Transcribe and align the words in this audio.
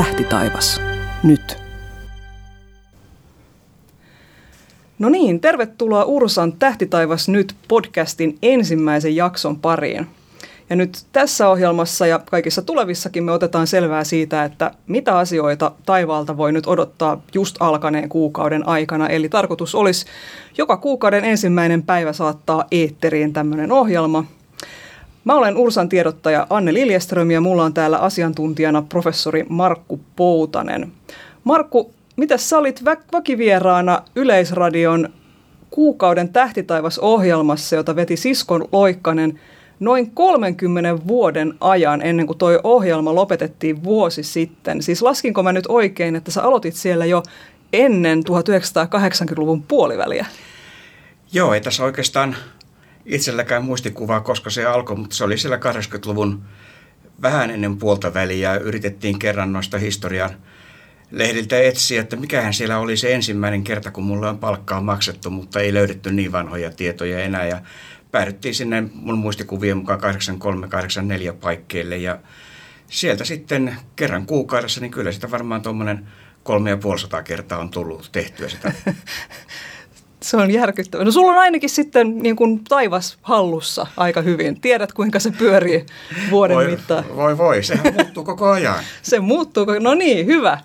tähtitaivas. 0.00 0.80
Nyt. 1.22 1.56
No 4.98 5.08
niin, 5.08 5.40
tervetuloa 5.40 6.04
Ursan 6.04 6.52
Tähtitaivas 6.52 7.28
nyt 7.28 7.54
podcastin 7.68 8.38
ensimmäisen 8.42 9.16
jakson 9.16 9.60
pariin. 9.60 10.06
Ja 10.70 10.76
nyt 10.76 10.98
tässä 11.12 11.48
ohjelmassa 11.48 12.06
ja 12.06 12.18
kaikissa 12.18 12.62
tulevissakin 12.62 13.24
me 13.24 13.32
otetaan 13.32 13.66
selvää 13.66 14.04
siitä, 14.04 14.44
että 14.44 14.70
mitä 14.86 15.18
asioita 15.18 15.72
taivaalta 15.86 16.36
voi 16.36 16.52
nyt 16.52 16.66
odottaa 16.66 17.22
just 17.34 17.56
alkaneen 17.60 18.08
kuukauden 18.08 18.68
aikana. 18.68 19.08
Eli 19.08 19.28
tarkoitus 19.28 19.74
olisi 19.74 20.06
joka 20.58 20.76
kuukauden 20.76 21.24
ensimmäinen 21.24 21.82
päivä 21.82 22.12
saattaa 22.12 22.64
eetteriin 22.70 23.32
tämmöinen 23.32 23.72
ohjelma. 23.72 24.24
Mä 25.24 25.34
olen 25.34 25.56
Ursan 25.56 25.88
tiedottaja 25.88 26.46
Anne 26.50 26.74
Liljeström 26.74 27.30
ja 27.30 27.40
mulla 27.40 27.64
on 27.64 27.74
täällä 27.74 27.98
asiantuntijana 27.98 28.82
professori 28.82 29.46
Markku 29.48 30.00
Poutanen. 30.16 30.92
Markku, 31.44 31.94
mitä 32.16 32.36
sä 32.36 32.58
olit 32.58 32.84
vakivieraana 33.12 34.02
Yleisradion 34.16 35.08
kuukauden 35.70 36.28
tähtitaivas-ohjelmassa, 36.28 37.76
jota 37.76 37.96
veti 37.96 38.16
Siskon 38.16 38.68
Loikkanen 38.72 39.40
noin 39.80 40.10
30 40.10 41.06
vuoden 41.06 41.54
ajan 41.60 42.02
ennen 42.02 42.26
kuin 42.26 42.38
toi 42.38 42.60
ohjelma 42.62 43.14
lopetettiin 43.14 43.84
vuosi 43.84 44.22
sitten. 44.22 44.82
Siis 44.82 45.02
laskinko 45.02 45.42
mä 45.42 45.52
nyt 45.52 45.66
oikein, 45.68 46.16
että 46.16 46.30
sä 46.30 46.42
aloitit 46.42 46.74
siellä 46.74 47.06
jo 47.06 47.22
ennen 47.72 48.18
1980-luvun 48.18 49.62
puoliväliä? 49.62 50.26
Joo, 51.32 51.54
ei 51.54 51.60
tässä 51.60 51.84
oikeastaan 51.84 52.36
itselläkään 53.10 53.64
muistikuvaa, 53.64 54.20
koska 54.20 54.50
se 54.50 54.64
alkoi, 54.64 54.96
mutta 54.96 55.16
se 55.16 55.24
oli 55.24 55.38
siellä 55.38 55.56
80-luvun 55.56 56.42
vähän 57.22 57.50
ennen 57.50 57.76
puolta 57.76 58.14
väliä. 58.14 58.56
Yritettiin 58.56 59.18
kerran 59.18 59.52
noista 59.52 59.78
historian 59.78 60.30
lehdiltä 61.10 61.60
etsiä, 61.60 62.00
että 62.00 62.16
mikähän 62.16 62.54
siellä 62.54 62.78
oli 62.78 62.96
se 62.96 63.14
ensimmäinen 63.14 63.64
kerta, 63.64 63.90
kun 63.90 64.04
mulle 64.04 64.28
on 64.28 64.38
palkkaa 64.38 64.80
maksettu, 64.80 65.30
mutta 65.30 65.60
ei 65.60 65.74
löydetty 65.74 66.12
niin 66.12 66.32
vanhoja 66.32 66.70
tietoja 66.70 67.20
enää. 67.20 67.46
Ja 67.46 67.60
päädyttiin 68.10 68.54
sinne 68.54 68.84
mun 68.94 69.18
muistikuvien 69.18 69.76
mukaan 69.76 70.00
83-84 70.00 71.32
paikkeille 71.40 71.96
ja 71.96 72.18
sieltä 72.86 73.24
sitten 73.24 73.76
kerran 73.96 74.26
kuukaudessa, 74.26 74.80
niin 74.80 74.90
kyllä 74.90 75.12
sitä 75.12 75.30
varmaan 75.30 75.62
tuommoinen 75.62 76.08
kolme 76.42 76.70
ja 76.70 77.22
kertaa 77.24 77.58
on 77.58 77.70
tullut 77.70 78.08
tehtyä 78.12 78.48
sitä. 78.48 78.72
Se 80.22 80.36
on 80.36 80.50
järkyttävää. 80.50 81.04
No 81.04 81.12
sulla 81.12 81.32
on 81.32 81.38
ainakin 81.38 81.70
sitten 81.70 82.18
niin 82.18 82.36
kuin 82.36 82.60
taivas 82.68 83.18
hallussa 83.22 83.86
aika 83.96 84.22
hyvin. 84.22 84.60
Tiedät, 84.60 84.92
kuinka 84.92 85.18
se 85.18 85.30
pyörii 85.30 85.86
vuoden 86.30 86.56
voi, 86.56 86.70
mittaan. 86.70 87.16
Voi 87.16 87.38
voi, 87.38 87.62
sehän 87.62 87.94
muuttuu 87.94 88.24
koko 88.24 88.50
ajan. 88.50 88.84
se 89.02 89.20
muuttuu. 89.20 89.66
No 89.80 89.94
niin, 89.94 90.26
hyvä. 90.26 90.58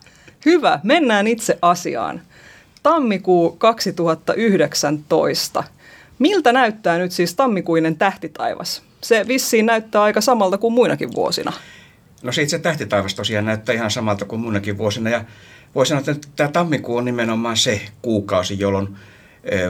Hyvä. 0.46 0.80
Mennään 0.84 1.28
itse 1.28 1.58
asiaan. 1.62 2.22
Tammikuu 2.84 3.52
2019. 3.52 5.64
Miltä 6.20 6.54
näyttää 6.54 6.98
nyt 6.98 7.12
siis 7.12 7.36
tammikuinen 7.36 7.98
tähtitaivas? 7.98 8.84
Se 9.02 9.26
vissiin 9.28 9.66
näyttää 9.66 10.04
aika 10.04 10.22
samalta 10.22 10.58
kuin 10.58 10.74
muinakin 10.74 11.16
vuosina. 11.16 11.54
No 12.24 12.32
se 12.32 12.42
itse 12.42 12.60
tähtitaivas 12.60 13.16
tosiaan 13.16 13.46
näyttää 13.46 13.76
ihan 13.76 13.92
samalta 13.92 14.26
kuin 14.26 14.42
muinakin 14.42 14.78
vuosina. 14.78 15.10
Ja 15.10 15.26
voi 15.76 15.86
sanoa, 15.86 16.00
että 16.00 16.28
tämä 16.36 16.52
tammikuu 16.52 16.98
on 16.98 17.06
nimenomaan 17.06 17.58
se 17.58 17.82
kuukausi, 18.02 18.60
jolloin 18.60 18.98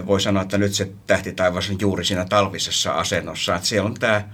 voi 0.06 0.22
sanoa, 0.22 0.44
että 0.44 0.58
nyt 0.58 0.73
se 0.73 0.92
tähtitaivas 1.08 1.70
on 1.70 1.78
juuri 1.80 2.06
siinä 2.06 2.26
talvisessa 2.26 2.92
asennossa. 2.92 3.56
Että 3.56 3.68
siellä 3.68 3.88
on 3.88 3.94
tämä 3.94 4.30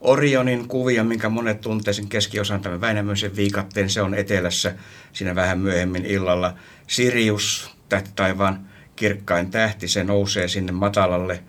Orionin 0.00 0.68
kuvio, 0.68 1.04
minkä 1.04 1.28
monet 1.28 1.60
tuntee 1.60 1.94
sen 1.94 2.08
keskiosan 2.08 2.60
tämän 2.60 2.80
Väinämöisen 2.80 3.36
viikatteen, 3.36 3.90
se 3.90 4.02
on 4.02 4.14
etelässä 4.14 4.74
siinä 5.12 5.34
vähän 5.34 5.58
myöhemmin 5.58 6.06
illalla. 6.06 6.54
Sirius, 6.86 7.76
tähtitaivaan 7.88 8.66
kirkkain 8.96 9.50
tähti, 9.50 9.88
se 9.88 10.04
nousee 10.04 10.48
sinne 10.48 10.72
matalalle 10.72 11.44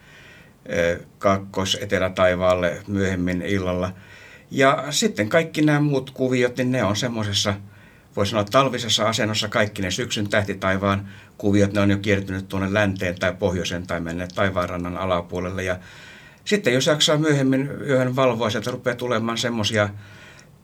kaakkois-etelätaivaalle 1.20 2.78
myöhemmin 2.88 3.42
illalla. 3.42 3.94
Ja 4.52 4.84
sitten 4.90 5.30
kaikki 5.30 5.62
nämä 5.62 5.80
muut 5.80 6.12
kuviot, 6.12 6.58
niin 6.58 6.72
ne 6.72 6.84
on 6.84 6.96
semmoisessa, 6.96 7.54
voi 8.16 8.28
sanoa 8.28 8.44
talvisessa 8.44 9.10
asennossa, 9.10 9.48
kaikki 9.48 9.82
ne 9.82 9.92
syksyn 9.92 10.30
tähtitaivaan 10.30 11.10
kuviot, 11.38 11.74
ne 11.74 11.80
on 11.80 11.92
jo 11.92 11.98
kiertynyt 11.98 12.50
tuonne 12.50 12.74
länteen 12.74 13.20
tai 13.20 13.34
pohjoisen 13.34 13.88
tai 13.88 14.00
menneet 14.00 14.32
taivaanrannan 14.36 14.98
alapuolelle. 14.98 15.64
Ja 15.64 15.80
sitten 16.46 16.74
jos 16.74 16.88
jaksaa 16.88 17.18
myöhemmin 17.18 17.72
yhden 17.72 18.16
valvoa, 18.16 18.50
sieltä 18.50 18.72
rupeaa 18.72 18.96
tulemaan 18.96 19.38
semmoisia 19.38 19.90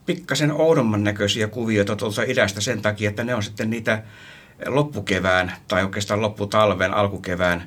pikkasen 0.06 0.51
oudomman 0.51 1.03
näköisiä 1.03 1.47
kuvioita 1.47 1.95
tuolta 1.95 2.23
idästä 2.23 2.61
sen 2.61 2.81
takia, 2.81 3.09
että 3.09 3.23
ne 3.23 3.35
on 3.35 3.44
sitten 3.44 3.69
niitä 3.69 4.03
loppukevään 4.66 5.51
tai 5.67 5.84
oikeastaan 5.84 6.22
lopputalven, 6.22 6.94
alkukevään 6.94 7.63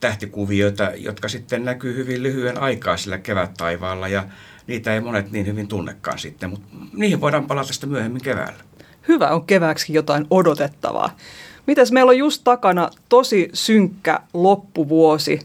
tähtikuvioita, 0.00 0.90
jotka 0.96 1.28
sitten 1.28 1.64
näkyy 1.64 1.96
hyvin 1.96 2.22
lyhyen 2.22 2.58
aikaa 2.58 2.96
sillä 2.96 3.18
kevättaivaalla 3.18 4.08
ja 4.08 4.24
niitä 4.66 4.94
ei 4.94 5.00
monet 5.00 5.32
niin 5.32 5.46
hyvin 5.46 5.68
tunnekaan 5.68 6.18
sitten, 6.18 6.50
mutta 6.50 6.68
niihin 6.92 7.20
voidaan 7.20 7.46
palata 7.46 7.72
sitten 7.72 7.90
myöhemmin 7.90 8.22
keväällä. 8.22 8.75
Hyvä 9.08 9.28
on 9.28 9.46
kevääksi 9.46 9.92
jotain 9.92 10.26
odotettavaa. 10.30 11.16
Mitäs 11.66 11.92
meillä 11.92 12.10
on 12.10 12.18
just 12.18 12.40
takana 12.44 12.90
tosi 13.08 13.50
synkkä 13.52 14.20
loppuvuosi, 14.34 15.40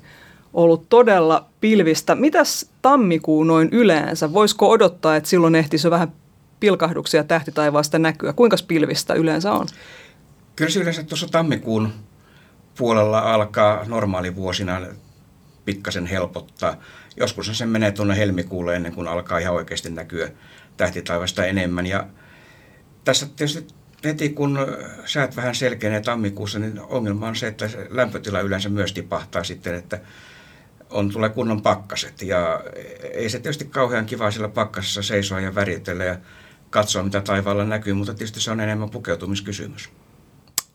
ollut 0.54 0.90
todella 0.90 1.46
pilvistä. 1.62 2.16
Mitäs 2.16 2.70
tammikuu 2.82 3.44
noin 3.44 3.70
yleensä? 3.72 4.34
Voisiko 4.34 4.70
odottaa, 4.70 5.16
että 5.16 5.30
silloin 5.30 5.56
ehtisi 5.56 5.90
vähän 5.90 6.12
pilkahduksia 6.60 7.24
tähtitaivaasta 7.24 8.00
näkyä? 8.00 8.34
Kuinka 8.34 8.58
pilvistä 8.68 9.14
yleensä 9.14 9.52
on? 9.52 9.68
Kyllä 10.56 10.72
se 10.72 10.80
yleensä 10.80 11.04
tuossa 11.04 11.28
tammikuun 11.28 11.90
puolella 12.78 13.20
alkaa 13.20 13.86
normaalivuosina 13.86 14.82
pikkasen 15.66 16.06
helpottaa. 16.06 16.76
Joskus 17.18 17.52
se 17.54 17.66
menee 17.66 17.92
tuonne 17.92 18.18
helmikuulle 18.18 18.76
ennen 18.76 18.94
kuin 18.94 19.08
alkaa 19.08 19.40
ihan 19.40 19.56
oikeasti 19.56 19.90
näkyä 19.90 20.32
tähtitaivasta 20.78 21.46
enemmän. 21.46 21.88
Ja 21.88 22.08
tässä 23.04 23.28
tietysti 23.36 23.74
heti 24.04 24.30
kun 24.30 24.60
säät 25.06 25.36
vähän 25.36 25.56
selkeänee 25.56 26.02
tammikuussa, 26.02 26.60
niin 26.60 26.80
ongelma 26.80 27.28
on 27.28 27.36
se, 27.36 27.48
että 27.48 27.70
lämpötila 27.90 28.40
yleensä 28.40 28.70
myös 28.70 28.94
tipahtaa 28.94 29.44
sitten, 29.44 29.76
että 29.76 30.00
on 30.90 31.12
tulee 31.12 31.30
kunnon 31.30 31.62
pakkaset. 31.62 32.22
Ja 32.22 32.64
ei 33.14 33.30
se 33.30 33.40
tietysti 33.40 33.66
kauhean 33.66 34.06
kiva 34.06 34.32
siellä 34.32 34.50
pakkasessa 34.50 35.02
seisoa 35.02 35.40
ja 35.40 35.56
väritellä 35.56 36.04
ja 36.04 36.18
katsoa, 36.70 37.04
mitä 37.04 37.22
taivaalla 37.22 37.66
näkyy, 37.66 37.94
mutta 37.94 38.14
tietysti 38.14 38.42
se 38.42 38.52
on 38.52 38.60
enemmän 38.60 38.90
pukeutumiskysymys. 38.90 39.90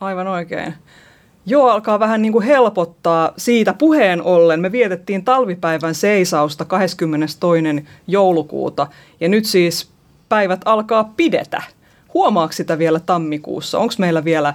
Aivan 0.00 0.26
oikein. 0.26 0.74
Joo, 1.46 1.68
alkaa 1.68 2.00
vähän 2.00 2.22
niin 2.22 2.32
kuin 2.32 2.44
helpottaa 2.44 3.32
siitä 3.36 3.74
puheen 3.74 4.22
ollen. 4.22 4.60
Me 4.60 4.72
vietettiin 4.72 5.24
talvipäivän 5.24 5.94
seisausta 5.94 6.64
22. 6.64 7.86
joulukuuta 8.06 8.86
ja 9.20 9.28
nyt 9.28 9.44
siis 9.44 9.90
päivät 10.28 10.60
alkaa 10.64 11.12
pidetä. 11.16 11.62
Huomaako 12.16 12.52
sitä 12.52 12.78
vielä 12.78 13.00
tammikuussa? 13.00 13.78
Onko 13.78 13.94
meillä 13.98 14.24
vielä, 14.24 14.54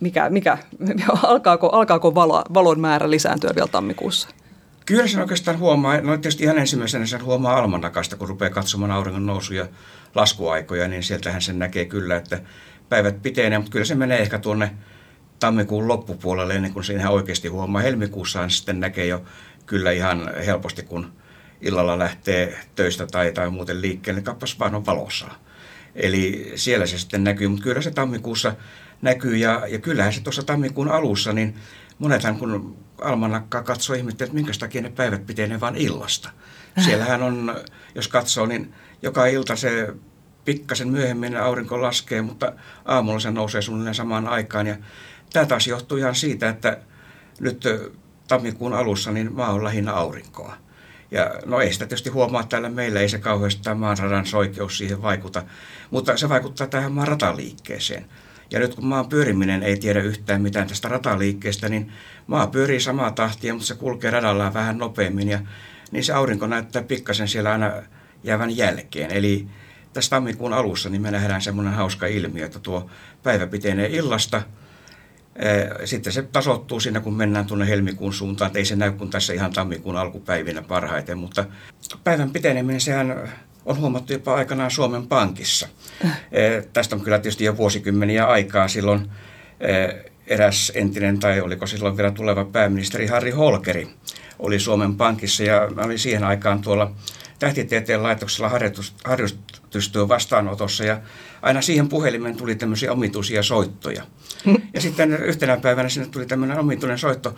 mikä, 0.00 0.30
mikä 0.30 0.58
alkaako, 1.22 1.68
alkaako 1.68 2.14
valo, 2.14 2.44
valon 2.54 2.80
määrä 2.80 3.10
lisääntyä 3.10 3.50
vielä 3.54 3.68
tammikuussa? 3.68 4.28
Kyllä 4.86 5.06
sen 5.06 5.20
oikeastaan 5.20 5.58
huomaa, 5.58 6.00
no 6.00 6.16
tietysti 6.16 6.44
ihan 6.44 6.58
ensimmäisenä 6.58 7.06
sen 7.06 7.24
huomaa 7.24 7.56
almanakasta, 7.56 8.16
kun 8.16 8.28
rupeaa 8.28 8.50
katsomaan 8.50 8.90
auringon 8.90 9.26
nousu- 9.26 9.54
ja 9.54 9.66
laskuaikoja, 10.14 10.88
niin 10.88 11.02
sieltähän 11.02 11.42
sen 11.42 11.58
näkee 11.58 11.84
kyllä, 11.84 12.16
että 12.16 12.40
päivät 12.88 13.22
pitenee, 13.22 13.58
mutta 13.58 13.72
kyllä 13.72 13.84
se 13.84 13.94
menee 13.94 14.18
ehkä 14.18 14.38
tuonne 14.38 14.70
tammikuun 15.40 15.88
loppupuolelle 15.88 16.54
ennen 16.54 16.72
kuin 16.72 16.84
siinä 16.84 17.10
oikeasti 17.10 17.48
huomaa. 17.48 17.82
Helmikuussaan 17.82 18.50
sitten 18.50 18.80
näkee 18.80 19.06
jo 19.06 19.22
kyllä 19.66 19.90
ihan 19.90 20.30
helposti, 20.46 20.82
kun 20.82 21.12
illalla 21.60 21.98
lähtee 21.98 22.60
töistä 22.74 23.06
tai, 23.06 23.32
tai 23.32 23.50
muuten 23.50 23.82
liikkeelle, 23.82 24.18
niin 24.18 24.24
kappas 24.24 24.58
vaan 24.58 24.74
on 24.74 24.86
valossa. 24.86 25.26
Eli 25.94 26.52
siellä 26.54 26.86
se 26.86 26.98
sitten 26.98 27.24
näkyy, 27.24 27.48
mutta 27.48 27.64
kyllä 27.64 27.82
se 27.82 27.90
tammikuussa 27.90 28.54
näkyy 29.02 29.36
ja, 29.36 29.66
ja 29.68 29.78
kyllähän 29.78 30.12
se 30.12 30.22
tuossa 30.22 30.42
tammikuun 30.42 30.88
alussa, 30.88 31.32
niin 31.32 31.54
monethan 31.98 32.38
kun 32.38 32.76
almanakkaa 33.00 33.62
katsoo 33.62 33.96
ihmettä, 33.96 34.24
että 34.24 34.34
minkä 34.34 34.52
takia 34.58 34.82
ne 34.82 34.90
päivät 34.90 35.26
pitenee 35.26 35.60
vain 35.60 35.76
illasta. 35.76 36.30
Siellähän 36.84 37.22
on, 37.22 37.56
jos 37.94 38.08
katsoo, 38.08 38.46
niin 38.46 38.74
joka 39.02 39.26
ilta 39.26 39.56
se 39.56 39.94
pikkasen 40.44 40.88
myöhemmin 40.88 41.36
aurinko 41.36 41.82
laskee, 41.82 42.22
mutta 42.22 42.52
aamulla 42.84 43.20
se 43.20 43.30
nousee 43.30 43.62
suunnilleen 43.62 43.94
samaan 43.94 44.28
aikaan. 44.28 44.66
Ja 44.66 44.76
tämä 45.32 45.46
taas 45.46 45.66
johtuu 45.66 45.98
ihan 45.98 46.14
siitä, 46.14 46.48
että 46.48 46.78
nyt 47.40 47.64
tammikuun 48.28 48.72
alussa 48.72 49.12
niin 49.12 49.32
maa 49.32 49.52
on 49.52 49.64
lähinnä 49.64 49.92
aurinkoa. 49.92 50.56
Ja 51.10 51.30
no 51.44 51.60
ei 51.60 51.72
sitä 51.72 51.86
tietysti 51.86 52.10
huomaa 52.10 52.44
täällä 52.44 52.68
meillä, 52.68 53.00
ei 53.00 53.08
se 53.08 53.18
kauheasti 53.18 53.62
tämä 53.62 53.74
maanradan 53.74 54.26
soikeus 54.26 54.78
siihen 54.78 55.02
vaikuta, 55.02 55.42
mutta 55.90 56.16
se 56.16 56.28
vaikuttaa 56.28 56.66
tähän 56.66 56.92
maan 56.92 57.08
rataliikkeeseen. 57.08 58.04
Ja 58.50 58.58
nyt 58.58 58.74
kun 58.74 58.86
maan 58.86 59.08
pyöriminen 59.08 59.62
ei 59.62 59.76
tiedä 59.76 60.00
yhtään 60.00 60.42
mitään 60.42 60.68
tästä 60.68 60.88
rataliikkeestä, 60.88 61.68
niin 61.68 61.92
maa 62.26 62.46
pyörii 62.46 62.80
samaa 62.80 63.10
tahtia, 63.10 63.54
mutta 63.54 63.66
se 63.66 63.74
kulkee 63.74 64.10
radallaan 64.10 64.54
vähän 64.54 64.78
nopeammin 64.78 65.28
ja 65.28 65.38
niin 65.90 66.04
se 66.04 66.12
aurinko 66.12 66.46
näyttää 66.46 66.82
pikkasen 66.82 67.28
siellä 67.28 67.52
aina 67.52 67.72
jäävän 68.24 68.56
jälkeen. 68.56 69.10
Eli 69.10 69.46
tässä 69.92 70.10
tammikuun 70.10 70.52
alussa 70.52 70.88
niin 70.88 71.02
me 71.02 71.10
nähdään 71.10 71.42
semmoinen 71.42 71.74
hauska 71.74 72.06
ilmiö, 72.06 72.46
että 72.46 72.58
tuo 72.58 72.90
päivä 73.22 73.46
pitenee 73.46 73.86
illasta. 73.86 74.42
Sitten 75.84 76.12
se 76.12 76.22
tasoittuu 76.22 76.80
siinä, 76.80 77.00
kun 77.00 77.14
mennään 77.14 77.46
tuonne 77.46 77.68
helmikuun 77.68 78.14
suuntaan. 78.14 78.50
Ei 78.54 78.64
se 78.64 78.76
näy 78.76 78.92
kuin 78.92 79.10
tässä 79.10 79.32
ihan 79.32 79.52
tammikuun 79.52 79.96
alkupäivinä 79.96 80.62
parhaiten, 80.62 81.18
mutta 81.18 81.44
päivän 82.04 82.30
piteneminen 82.30 82.80
sehän 82.80 83.30
on 83.64 83.78
huomattu 83.78 84.12
jopa 84.12 84.34
aikanaan 84.34 84.70
Suomen 84.70 85.06
Pankissa. 85.06 85.68
Tästä 86.72 86.96
on 86.96 87.02
kyllä 87.02 87.18
tietysti 87.18 87.44
jo 87.44 87.56
vuosikymmeniä 87.56 88.26
aikaa. 88.26 88.68
Silloin 88.68 89.10
eräs 90.26 90.72
entinen, 90.74 91.18
tai 91.18 91.40
oliko 91.40 91.66
silloin 91.66 91.96
vielä 91.96 92.10
tuleva 92.10 92.44
pääministeri 92.44 93.06
Harri 93.06 93.30
Holkeri, 93.30 93.88
oli 94.38 94.58
Suomen 94.58 94.94
Pankissa 94.94 95.42
ja 95.42 95.68
mä 95.74 95.82
olin 95.82 95.98
siihen 95.98 96.24
aikaan 96.24 96.60
tuolla 96.60 96.92
tähtitieteen 97.44 98.02
laitoksella 98.02 98.50
harjoitustyön 99.04 100.08
vastaanotossa 100.08 100.84
ja 100.84 101.00
aina 101.42 101.62
siihen 101.62 101.88
puhelimeen 101.88 102.36
tuli 102.36 102.54
tämmöisiä 102.54 102.92
omituisia 102.92 103.42
soittoja. 103.42 104.02
Ja 104.74 104.80
sitten 104.80 105.12
yhtenä 105.12 105.56
päivänä 105.56 105.88
sinne 105.88 106.08
tuli 106.08 106.26
tämmöinen 106.26 106.58
omituinen 106.58 106.98
soitto. 106.98 107.36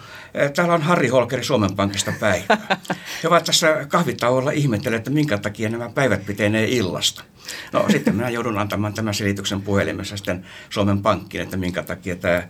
Täällä 0.55 0.75
on 0.75 0.83
Harri 0.83 1.09
Holkeri 1.09 1.45
Suomen 1.45 1.77
Pankista 1.77 2.13
päivä. 2.21 2.59
He 3.23 3.29
ovat 3.29 3.45
tässä 3.45 3.87
kahvitauolla 3.89 4.51
ihmettelleet, 4.51 5.01
että 5.01 5.11
minkä 5.11 5.39
takia 5.39 5.69
nämä 5.69 5.89
päivät 5.89 6.27
pitenee 6.27 6.67
illasta. 6.69 7.25
No 7.73 7.85
sitten 7.91 8.17
minä 8.17 8.31
joudun 8.31 8.59
antamaan 8.59 8.95
tämän 8.95 9.15
selityksen 9.15 9.63
puhelimessa 9.63 10.17
sitten 10.17 10.47
Suomen 10.71 11.03
Pankkiin, 11.03 11.43
että 11.43 11.57
minkä 11.57 11.83
takia 11.83 12.17
tämä 12.17 12.43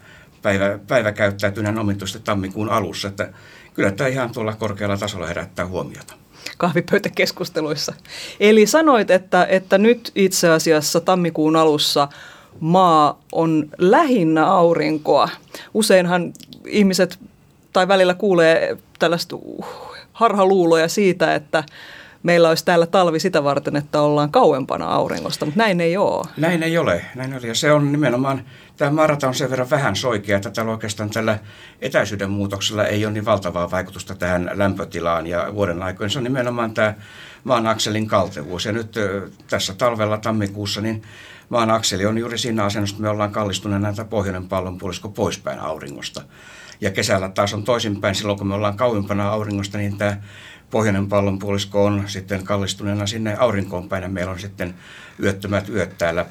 päivä, 0.43 0.79
päivä 0.87 1.13
käyttäytyy 1.13 1.63
näin 1.63 1.79
omituisesti 1.79 2.25
tammikuun 2.25 2.71
alussa. 2.71 3.09
Että 3.09 3.33
kyllä 3.75 3.91
tämä 3.91 4.09
ihan 4.09 4.33
tuolla 4.33 4.55
korkealla 4.55 4.97
tasolla 4.97 5.27
herättää 5.27 5.67
huomiota 5.67 6.26
kahvipöytäkeskusteluissa. 6.57 7.95
Eli 8.41 8.67
sanoit, 8.67 9.11
että, 9.11 9.47
että 9.51 9.79
nyt 9.79 10.13
itse 10.15 10.49
asiassa 10.49 11.01
tammikuun 11.01 11.57
alussa 11.57 12.09
maa 12.61 13.23
on 13.33 13.69
lähinnä 13.79 14.47
aurinkoa. 14.47 15.29
Useinhan 15.75 16.33
ihmiset 16.67 17.19
tai 17.73 17.89
välillä 17.89 18.15
kuulee 18.15 18.77
tällaista 18.99 19.37
harhaluuloja 20.13 20.89
siitä, 20.89 21.35
että 21.35 21.65
meillä 22.27 22.49
olisi 22.49 22.65
täällä 22.65 22.87
talvi 22.87 23.21
sitä 23.21 23.45
varten, 23.45 23.77
että 23.77 24.01
ollaan 24.01 24.31
kauempana 24.31 24.89
auringosta, 24.89 25.45
mutta 25.45 25.59
näin 25.59 25.81
ei 25.81 25.97
ole. 25.97 26.27
Näin 26.37 26.63
ei 26.63 26.79
ole. 26.79 27.05
Näin 27.15 27.35
oli. 27.35 27.49
Ja 27.49 27.55
se 27.55 27.73
on 27.73 27.93
nimenomaan, 27.93 28.45
tämä 28.77 28.91
maraton 28.91 29.29
on 29.29 29.35
sen 29.35 29.51
verran 29.51 29.71
vähän 29.71 29.97
soikea, 29.97 30.37
että 30.37 30.51
tällä 30.51 30.73
oikeastaan 30.73 31.11
tällä 31.11 31.39
etäisyyden 31.81 32.31
muutoksella 32.31 32.85
ei 32.85 33.05
ole 33.05 33.13
niin 33.13 33.25
valtavaa 33.25 33.71
vaikutusta 33.71 34.15
tähän 34.15 34.51
lämpötilaan 34.55 35.27
ja 35.27 35.55
vuoden 35.55 35.83
aikoina. 35.83 36.09
Se 36.09 36.19
on 36.19 36.25
nimenomaan 36.25 36.75
tämä 36.75 36.95
maan 37.45 37.67
akselin 37.67 38.07
kaltevuus. 38.07 38.65
Ja 38.65 38.73
nyt 38.73 38.95
tässä 39.51 39.75
talvella 39.75 40.19
tammikuussa, 40.19 40.81
niin 40.81 41.03
maan 41.49 41.71
akseli 41.71 42.07
on 42.07 42.19
juuri 42.19 42.39
siinä 42.39 42.65
asennossa, 42.65 42.95
että 42.95 43.03
me 43.03 43.09
ollaan 43.09 43.33
kallistuneet 43.33 43.83
näitä 43.83 44.05
pohjoinen 44.05 44.49
pallonpuolisko 44.49 45.09
poispäin 45.09 45.59
auringosta. 45.59 46.23
Ja 46.81 46.91
kesällä 46.91 47.29
taas 47.29 47.55
on 47.55 47.65
toisinpäin, 47.65 48.15
silloin 48.15 48.39
kun 48.39 48.47
me 48.47 48.55
ollaan 48.55 48.77
kauimpana 48.77 49.29
auringosta, 49.29 49.79
niin 49.79 49.99
tämä 49.99 50.17
pohjoinen 50.71 51.09
pallonpuolisko 51.09 51.85
on 51.85 52.05
sitten 52.07 52.45
kallistuneena 52.45 53.07
sinne 53.07 53.37
aurinkoon 53.39 53.89
päin 53.89 54.03
ja 54.03 54.09
meillä 54.09 54.33
on 54.33 54.41
sitten 54.41 54.75
yöttömät 55.23 55.69
yöt 55.69 55.99
täällä 55.99 56.27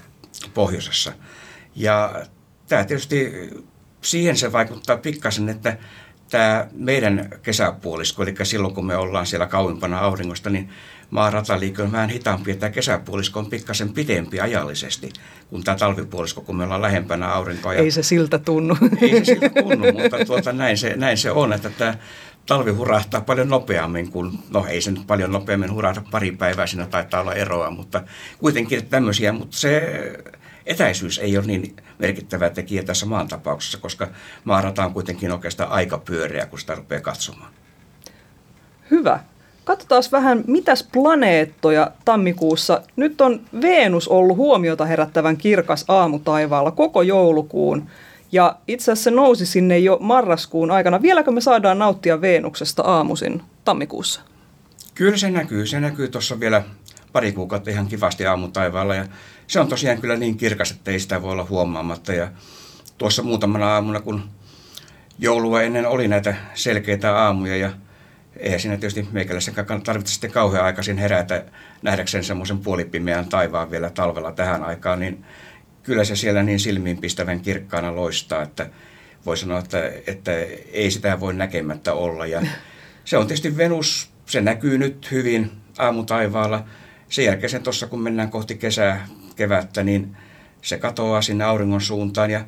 pohjoisessa. 0.53 1.13
Ja 1.75 2.25
tämä 2.67 2.83
tietysti, 2.83 3.33
siihen 4.01 4.37
se 4.37 4.51
vaikuttaa 4.51 4.97
pikkasen, 4.97 5.49
että 5.49 5.77
tämä 6.29 6.67
meidän 6.73 7.29
kesäpuolisko, 7.43 8.23
eli 8.23 8.35
silloin 8.43 8.73
kun 8.73 8.85
me 8.85 8.97
ollaan 8.97 9.25
siellä 9.25 9.47
kauimpana 9.47 9.99
auringosta, 9.99 10.49
niin 10.49 10.69
maarataliike 11.09 11.81
on 11.81 11.91
vähän 11.91 12.09
hitaampi, 12.09 12.51
että 12.51 12.69
kesäpuolisko 12.69 13.39
on 13.39 13.49
pikkasen 13.49 13.93
pidempi 13.93 14.39
ajallisesti 14.39 15.13
kuin 15.49 15.63
tämä 15.63 15.77
talvipuolisko, 15.77 16.41
kun 16.41 16.55
me 16.55 16.63
ollaan 16.63 16.81
lähempänä 16.81 17.27
aurinkoa. 17.27 17.73
Ei 17.73 17.91
se 17.91 18.03
siltä 18.03 18.39
tunnu. 18.39 18.77
Ei 19.01 19.09
se 19.09 19.25
siltä 19.25 19.49
tunnu, 19.49 19.91
mutta 20.01 20.25
tuota, 20.25 20.53
näin, 20.53 20.77
se, 20.77 20.93
näin 20.95 21.17
se 21.17 21.31
on, 21.31 21.53
että 21.53 21.69
tämä 21.69 21.97
talvi 22.45 22.71
hurahtaa 22.71 23.21
paljon 23.21 23.49
nopeammin 23.49 24.11
kuin, 24.11 24.39
no 24.49 24.65
ei 24.65 24.81
se 24.81 24.91
nyt 24.91 25.07
paljon 25.07 25.31
nopeammin 25.31 25.71
hurahda 25.71 26.01
pari 26.11 26.31
päivää, 26.31 26.67
siinä 26.67 26.85
taitaa 26.85 27.21
olla 27.21 27.33
eroa, 27.33 27.69
mutta 27.69 28.03
kuitenkin 28.37 28.87
tämmöisiä, 28.87 29.31
mutta 29.31 29.57
se 29.57 29.81
etäisyys 30.65 31.19
ei 31.19 31.37
ole 31.37 31.45
niin 31.45 31.75
merkittävä 31.99 32.49
tekijä 32.49 32.83
tässä 32.83 33.05
maan 33.05 33.27
tapauksessa, 33.27 33.77
koska 33.77 34.07
maarata 34.43 34.85
on 34.85 34.93
kuitenkin 34.93 35.31
oikeastaan 35.31 35.71
aika 35.71 35.97
pyöreä, 35.97 36.45
kun 36.45 36.59
sitä 36.59 36.75
rupeaa 36.75 37.01
katsomaan. 37.01 37.51
Hyvä. 38.91 39.19
Katsotaan 39.63 40.03
vähän, 40.11 40.43
mitäs 40.47 40.87
planeettoja 40.93 41.91
tammikuussa. 42.05 42.81
Nyt 42.95 43.21
on 43.21 43.41
Venus 43.61 44.07
ollut 44.07 44.37
huomiota 44.37 44.85
herättävän 44.85 45.37
kirkas 45.37 45.85
aamutaivaalla 45.87 46.71
koko 46.71 47.01
joulukuun. 47.01 47.89
Ja 48.35 48.55
itse 48.67 48.91
asiassa 48.91 49.03
se 49.03 49.15
nousi 49.15 49.45
sinne 49.45 49.79
jo 49.79 49.97
marraskuun 50.01 50.71
aikana. 50.71 51.01
Vieläkö 51.01 51.31
me 51.31 51.41
saadaan 51.41 51.79
nauttia 51.79 52.21
Veenuksesta 52.21 52.83
aamuisin 52.83 53.41
tammikuussa? 53.65 54.21
Kyllä 54.95 55.17
se 55.17 55.31
näkyy. 55.31 55.65
Se 55.65 55.79
näkyy 55.79 56.07
tuossa 56.07 56.39
vielä 56.39 56.63
pari 57.11 57.31
kuukautta 57.31 57.69
ihan 57.69 57.87
kivasti 57.87 58.25
aamutaivaalla. 58.25 58.95
Ja 58.95 59.05
se 59.47 59.59
on 59.59 59.67
tosiaan 59.67 60.01
kyllä 60.01 60.15
niin 60.15 60.37
kirkas, 60.37 60.71
että 60.71 60.91
ei 60.91 60.99
sitä 60.99 61.21
voi 61.21 61.31
olla 61.31 61.47
huomaamatta. 61.49 62.13
Ja 62.13 62.27
tuossa 62.97 63.23
muutamana 63.23 63.73
aamuna, 63.73 64.01
kun 64.01 64.23
joulua 65.19 65.61
ennen 65.61 65.87
oli 65.87 66.07
näitä 66.07 66.35
selkeitä 66.53 67.17
aamuja 67.17 67.57
ja 67.57 67.71
eihän 68.37 68.59
siinä 68.59 68.77
tietysti 68.77 69.07
meikäläisenkään 69.11 69.81
tarvitse 69.81 70.13
sitten 70.13 70.31
kauhean 70.31 70.65
aikaisin 70.65 70.97
herätä 70.97 71.43
nähdäkseen 71.81 72.23
semmoisen 72.23 72.59
puolipimeän 72.59 73.25
taivaan 73.25 73.71
vielä 73.71 73.89
talvella 73.89 74.31
tähän 74.31 74.63
aikaan, 74.63 74.99
niin 74.99 75.25
kyllä 75.85 76.03
se 76.03 76.15
siellä 76.15 76.43
niin 76.43 76.59
silmiinpistävän 76.59 77.39
kirkkaana 77.39 77.95
loistaa, 77.95 78.41
että 78.41 78.69
voi 79.25 79.37
sanoa, 79.37 79.59
että, 79.59 79.91
että 80.07 80.31
ei 80.71 80.91
sitä 80.91 81.19
voi 81.19 81.33
näkemättä 81.33 81.93
olla. 81.93 82.25
Ja 82.25 82.41
se 83.05 83.17
on 83.17 83.27
tietysti 83.27 83.57
Venus, 83.57 84.09
se 84.25 84.41
näkyy 84.41 84.77
nyt 84.77 85.11
hyvin 85.11 85.51
aamutaivaalla. 85.77 86.65
Sen 87.09 87.25
jälkeen 87.25 87.49
sen 87.49 87.63
tuossa, 87.63 87.87
kun 87.87 88.01
mennään 88.01 88.29
kohti 88.29 88.55
kesää, 88.55 89.07
kevättä, 89.35 89.83
niin 89.83 90.17
se 90.61 90.77
katoaa 90.77 91.21
sinne 91.21 91.43
auringon 91.43 91.81
suuntaan 91.81 92.31
ja 92.31 92.45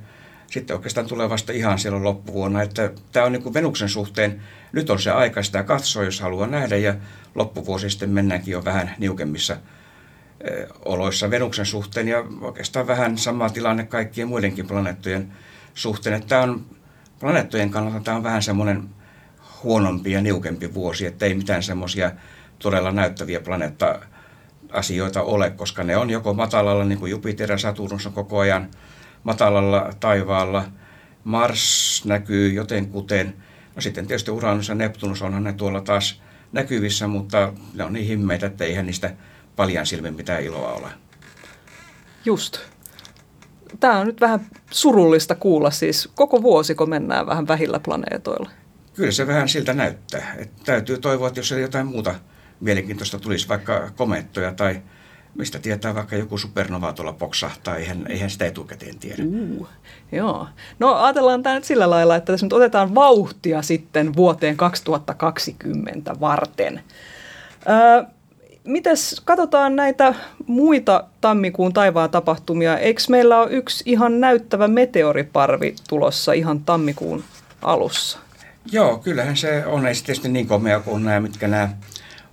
sitten 0.47 0.75
oikeastaan 0.75 1.07
tulee 1.07 1.29
vasta 1.29 1.53
ihan 1.53 1.79
silloin 1.79 2.03
loppuvuonna. 2.03 2.61
Että 2.61 2.91
tämä 3.11 3.25
on 3.25 3.31
niin 3.31 3.43
kuin 3.43 3.53
Venuksen 3.53 3.89
suhteen, 3.89 4.41
nyt 4.71 4.89
on 4.89 5.01
se 5.01 5.11
aika 5.11 5.43
sitä 5.43 5.63
katsoa, 5.63 6.03
jos 6.03 6.21
haluaa 6.21 6.47
nähdä 6.47 6.77
ja 6.77 6.95
loppuvuosi 7.35 7.89
sitten 7.89 8.09
mennäänkin 8.09 8.51
jo 8.51 8.65
vähän 8.65 8.95
niukemmissa 8.97 9.57
oloissa 10.85 11.29
Venuksen 11.29 11.65
suhteen 11.65 12.07
ja 12.07 12.23
oikeastaan 12.41 12.87
vähän 12.87 13.17
sama 13.17 13.49
tilanne 13.49 13.83
kaikkien 13.83 14.27
muidenkin 14.27 14.67
planeettojen 14.67 15.33
suhteen. 15.73 16.15
Että 16.15 16.27
tämä 16.27 16.41
on, 16.41 16.65
planeettojen 17.19 17.69
kannalta 17.69 17.99
tämä 17.99 18.17
on 18.17 18.23
vähän 18.23 18.43
semmoinen 18.43 18.89
huonompi 19.63 20.11
ja 20.11 20.21
niukempi 20.21 20.73
vuosi, 20.73 21.05
että 21.05 21.25
ei 21.25 21.33
mitään 21.33 21.63
semmoisia 21.63 22.11
todella 22.59 22.91
näyttäviä 22.91 23.39
planeetta 23.39 23.99
asioita 24.71 25.21
ole, 25.21 25.49
koska 25.49 25.83
ne 25.83 25.97
on 25.97 26.09
joko 26.09 26.33
matalalla, 26.33 26.85
niin 26.85 26.99
kuin 26.99 27.09
Jupiter 27.09 27.51
ja 27.51 27.57
Saturnus 27.57 28.05
on 28.05 28.13
koko 28.13 28.39
ajan 28.39 28.69
matalalla 29.23 29.89
taivaalla. 29.99 30.65
Mars 31.23 32.03
näkyy 32.05 32.53
jotenkuten. 32.53 33.33
No 33.75 33.81
sitten 33.81 34.07
tietysti 34.07 34.31
Uranus 34.31 34.69
ja 34.69 34.75
Neptunus 34.75 35.21
onhan 35.21 35.43
ne 35.43 35.53
tuolla 35.53 35.81
taas 35.81 36.21
näkyvissä, 36.51 37.07
mutta 37.07 37.53
ne 37.73 37.83
on 37.83 37.93
niin 37.93 38.07
himmeitä, 38.07 38.45
että 38.45 38.63
eihän 38.63 38.85
niistä 38.85 39.13
paljon 39.57 39.85
silmin 39.85 40.13
mitään 40.13 40.43
iloa 40.43 40.73
ole. 40.73 40.87
Just. 42.25 42.59
Tämä 43.79 43.97
on 43.97 44.07
nyt 44.07 44.21
vähän 44.21 44.39
surullista 44.71 45.35
kuulla 45.35 45.71
siis. 45.71 46.09
Koko 46.15 46.41
vuosi, 46.41 46.75
kun 46.75 46.89
mennään 46.89 47.27
vähän 47.27 47.47
vähillä 47.47 47.79
planeetoilla. 47.79 48.49
Kyllä 48.93 49.11
se 49.11 49.27
vähän 49.27 49.49
siltä 49.49 49.73
näyttää. 49.73 50.35
Et 50.37 50.51
täytyy 50.65 50.97
toivoa, 50.97 51.27
että 51.27 51.39
jos 51.39 51.51
jotain 51.51 51.87
muuta 51.87 52.15
mielenkiintoista 52.59 53.19
tulisi, 53.19 53.47
vaikka 53.47 53.91
komettoja 53.95 54.53
tai 54.53 54.81
mistä 55.35 55.59
tietää 55.59 55.95
vaikka 55.95 56.15
joku 56.15 56.37
supernova 56.37 56.93
tuolla 56.93 57.13
poksahtaa, 57.13 57.75
eihän, 57.75 58.05
eihän 58.09 58.29
sitä 58.29 58.45
etukäteen 58.45 58.99
tiedä. 58.99 59.23
Uh, 59.25 59.67
joo. 60.11 60.47
No 60.79 60.95
ajatellaan 60.95 61.43
tämä 61.43 61.55
nyt 61.55 61.63
sillä 61.63 61.89
lailla, 61.89 62.15
että 62.15 62.33
tässä 62.33 62.45
nyt 62.45 62.53
otetaan 62.53 62.95
vauhtia 62.95 63.61
sitten 63.61 64.15
vuoteen 64.15 64.57
2020 64.57 66.19
varten. 66.19 66.81
Öö, 67.69 68.03
mites 68.67 69.21
katsotaan 69.25 69.75
näitä 69.75 70.15
muita 70.47 71.03
tammikuun 71.21 71.73
taivaan 71.73 72.09
tapahtumia? 72.09 72.77
Eikö 72.77 73.01
meillä 73.09 73.39
ole 73.39 73.51
yksi 73.51 73.83
ihan 73.87 74.19
näyttävä 74.19 74.67
meteoriparvi 74.67 75.75
tulossa 75.89 76.33
ihan 76.33 76.59
tammikuun 76.59 77.23
alussa? 77.61 78.19
Joo, 78.71 78.97
kyllähän 78.97 79.37
se 79.37 79.65
on. 79.65 79.87
Ei 79.87 79.93
tietysti 79.93 80.29
niin 80.29 80.47
komea 80.47 80.79
kuin 80.79 81.05
nämä, 81.05 81.19
mitkä 81.19 81.47
nämä 81.47 81.69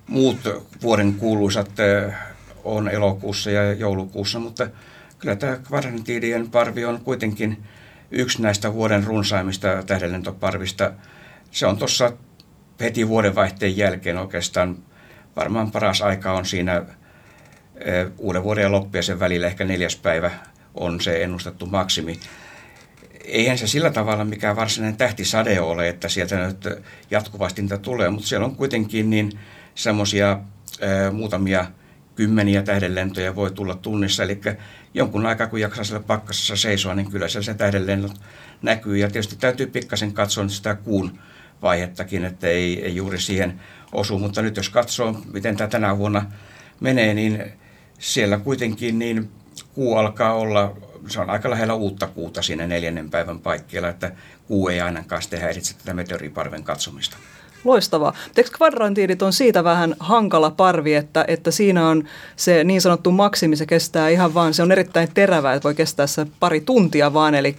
muut 0.06 0.38
vuoden 0.82 1.14
kuuluisat 1.14 1.70
on 2.64 2.88
elokuussa 2.88 3.50
ja 3.50 3.72
joulukuussa, 3.72 4.38
mutta 4.38 4.68
kyllä 5.18 5.36
tämä 5.36 5.56
kvadrantidien 5.56 6.50
parvi 6.50 6.84
on 6.84 7.00
kuitenkin 7.00 7.62
yksi 8.10 8.42
näistä 8.42 8.72
vuoden 8.72 9.04
runsaimmista 9.04 9.82
tähdenlentoparvista. 9.86 10.92
Se 11.50 11.66
on 11.66 11.76
tuossa 11.76 12.12
heti 12.80 13.08
vuodenvaihteen 13.08 13.76
jälkeen 13.76 14.18
oikeastaan 14.18 14.76
varmaan 15.36 15.70
paras 15.70 16.02
aika 16.02 16.32
on 16.32 16.46
siinä 16.46 16.82
uuden 18.18 18.42
vuoden 18.42 18.62
ja 18.62 18.72
loppiaisen 18.72 19.20
välillä 19.20 19.46
ehkä 19.46 19.64
neljäs 19.64 19.96
päivä 19.96 20.30
on 20.74 21.00
se 21.00 21.22
ennustettu 21.22 21.66
maksimi. 21.66 22.20
Eihän 23.24 23.58
se 23.58 23.66
sillä 23.66 23.90
tavalla 23.90 24.24
mikään 24.24 24.56
varsinainen 24.56 24.96
tähtisade 24.96 25.60
ole, 25.60 25.88
että 25.88 26.08
sieltä 26.08 26.46
nyt 26.46 26.68
jatkuvasti 27.10 27.62
niitä 27.62 27.78
tulee, 27.78 28.10
mutta 28.10 28.28
siellä 28.28 28.46
on 28.46 28.56
kuitenkin 28.56 29.10
niin 29.10 29.32
semmoisia 29.74 30.40
muutamia 31.12 31.66
kymmeniä 32.14 32.62
tähdenlentoja 32.62 33.34
voi 33.34 33.50
tulla 33.50 33.74
tunnissa. 33.74 34.22
Eli 34.22 34.40
jonkun 34.94 35.26
aikaa, 35.26 35.46
kun 35.46 35.60
jaksaa 35.60 35.84
siellä 35.84 36.06
pakkasessa 36.06 36.56
seisoa, 36.56 36.94
niin 36.94 37.10
kyllä 37.10 37.28
siellä 37.28 37.44
se 37.44 37.54
tähdenlennot 37.54 38.20
näkyy. 38.62 38.96
Ja 38.96 39.10
tietysti 39.10 39.36
täytyy 39.36 39.66
pikkasen 39.66 40.12
katsoa 40.12 40.48
sitä 40.48 40.74
kuun 40.74 41.18
vaihettakin, 41.64 42.24
että 42.24 42.46
ei, 42.46 42.84
ei 42.84 42.96
juuri 42.96 43.20
siihen 43.20 43.60
osu. 43.92 44.18
Mutta 44.18 44.42
nyt 44.42 44.56
jos 44.56 44.68
katsoo, 44.68 45.16
miten 45.32 45.56
tämä 45.56 45.68
tänä 45.68 45.98
vuonna 45.98 46.32
menee, 46.80 47.14
niin 47.14 47.44
siellä 47.98 48.38
kuitenkin 48.38 48.98
niin 48.98 49.30
kuu 49.74 49.96
alkaa 49.96 50.34
olla, 50.34 50.76
se 51.08 51.20
on 51.20 51.30
aika 51.30 51.50
lähellä 51.50 51.74
uutta 51.74 52.06
kuuta 52.06 52.42
siinä 52.42 52.66
neljännen 52.66 53.10
päivän 53.10 53.38
paikkeilla, 53.38 53.88
että 53.88 54.12
kuu 54.46 54.68
ei 54.68 54.80
ainakaan 54.80 55.22
sitten 55.22 55.40
häiritse 55.40 55.74
tätä 55.74 55.94
meteoriparven 55.94 56.64
katsomista. 56.64 57.16
Loistavaa. 57.64 58.14
Eikö 58.36 58.50
kvadrantiidit 58.56 59.22
on 59.22 59.32
siitä 59.32 59.64
vähän 59.64 59.94
hankala 60.00 60.50
parvi, 60.50 60.94
että, 60.94 61.24
että 61.28 61.50
siinä 61.50 61.88
on 61.88 62.04
se 62.36 62.64
niin 62.64 62.80
sanottu 62.80 63.12
maksimi, 63.12 63.56
se 63.56 63.66
kestää 63.66 64.08
ihan 64.08 64.34
vaan, 64.34 64.54
se 64.54 64.62
on 64.62 64.72
erittäin 64.72 65.08
terävä, 65.14 65.52
että 65.52 65.64
voi 65.64 65.74
kestää 65.74 66.06
se 66.06 66.26
pari 66.40 66.60
tuntia 66.60 67.14
vaan, 67.14 67.34
eli 67.34 67.56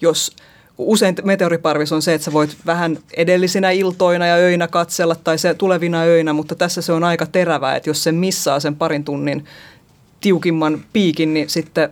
jos 0.00 0.36
usein 0.78 1.14
meteoriparvis 1.24 1.92
on 1.92 2.02
se, 2.02 2.14
että 2.14 2.24
sä 2.24 2.32
voit 2.32 2.56
vähän 2.66 2.98
edellisinä 3.16 3.70
iltoina 3.70 4.26
ja 4.26 4.34
öinä 4.34 4.68
katsella 4.68 5.14
tai 5.14 5.38
se 5.38 5.54
tulevina 5.54 6.00
öinä, 6.00 6.32
mutta 6.32 6.54
tässä 6.54 6.82
se 6.82 6.92
on 6.92 7.04
aika 7.04 7.26
terävä, 7.26 7.76
että 7.76 7.90
jos 7.90 8.04
se 8.04 8.12
missaa 8.12 8.60
sen 8.60 8.76
parin 8.76 9.04
tunnin 9.04 9.44
tiukimman 10.20 10.84
piikin, 10.92 11.34
niin 11.34 11.48
sitten 11.48 11.88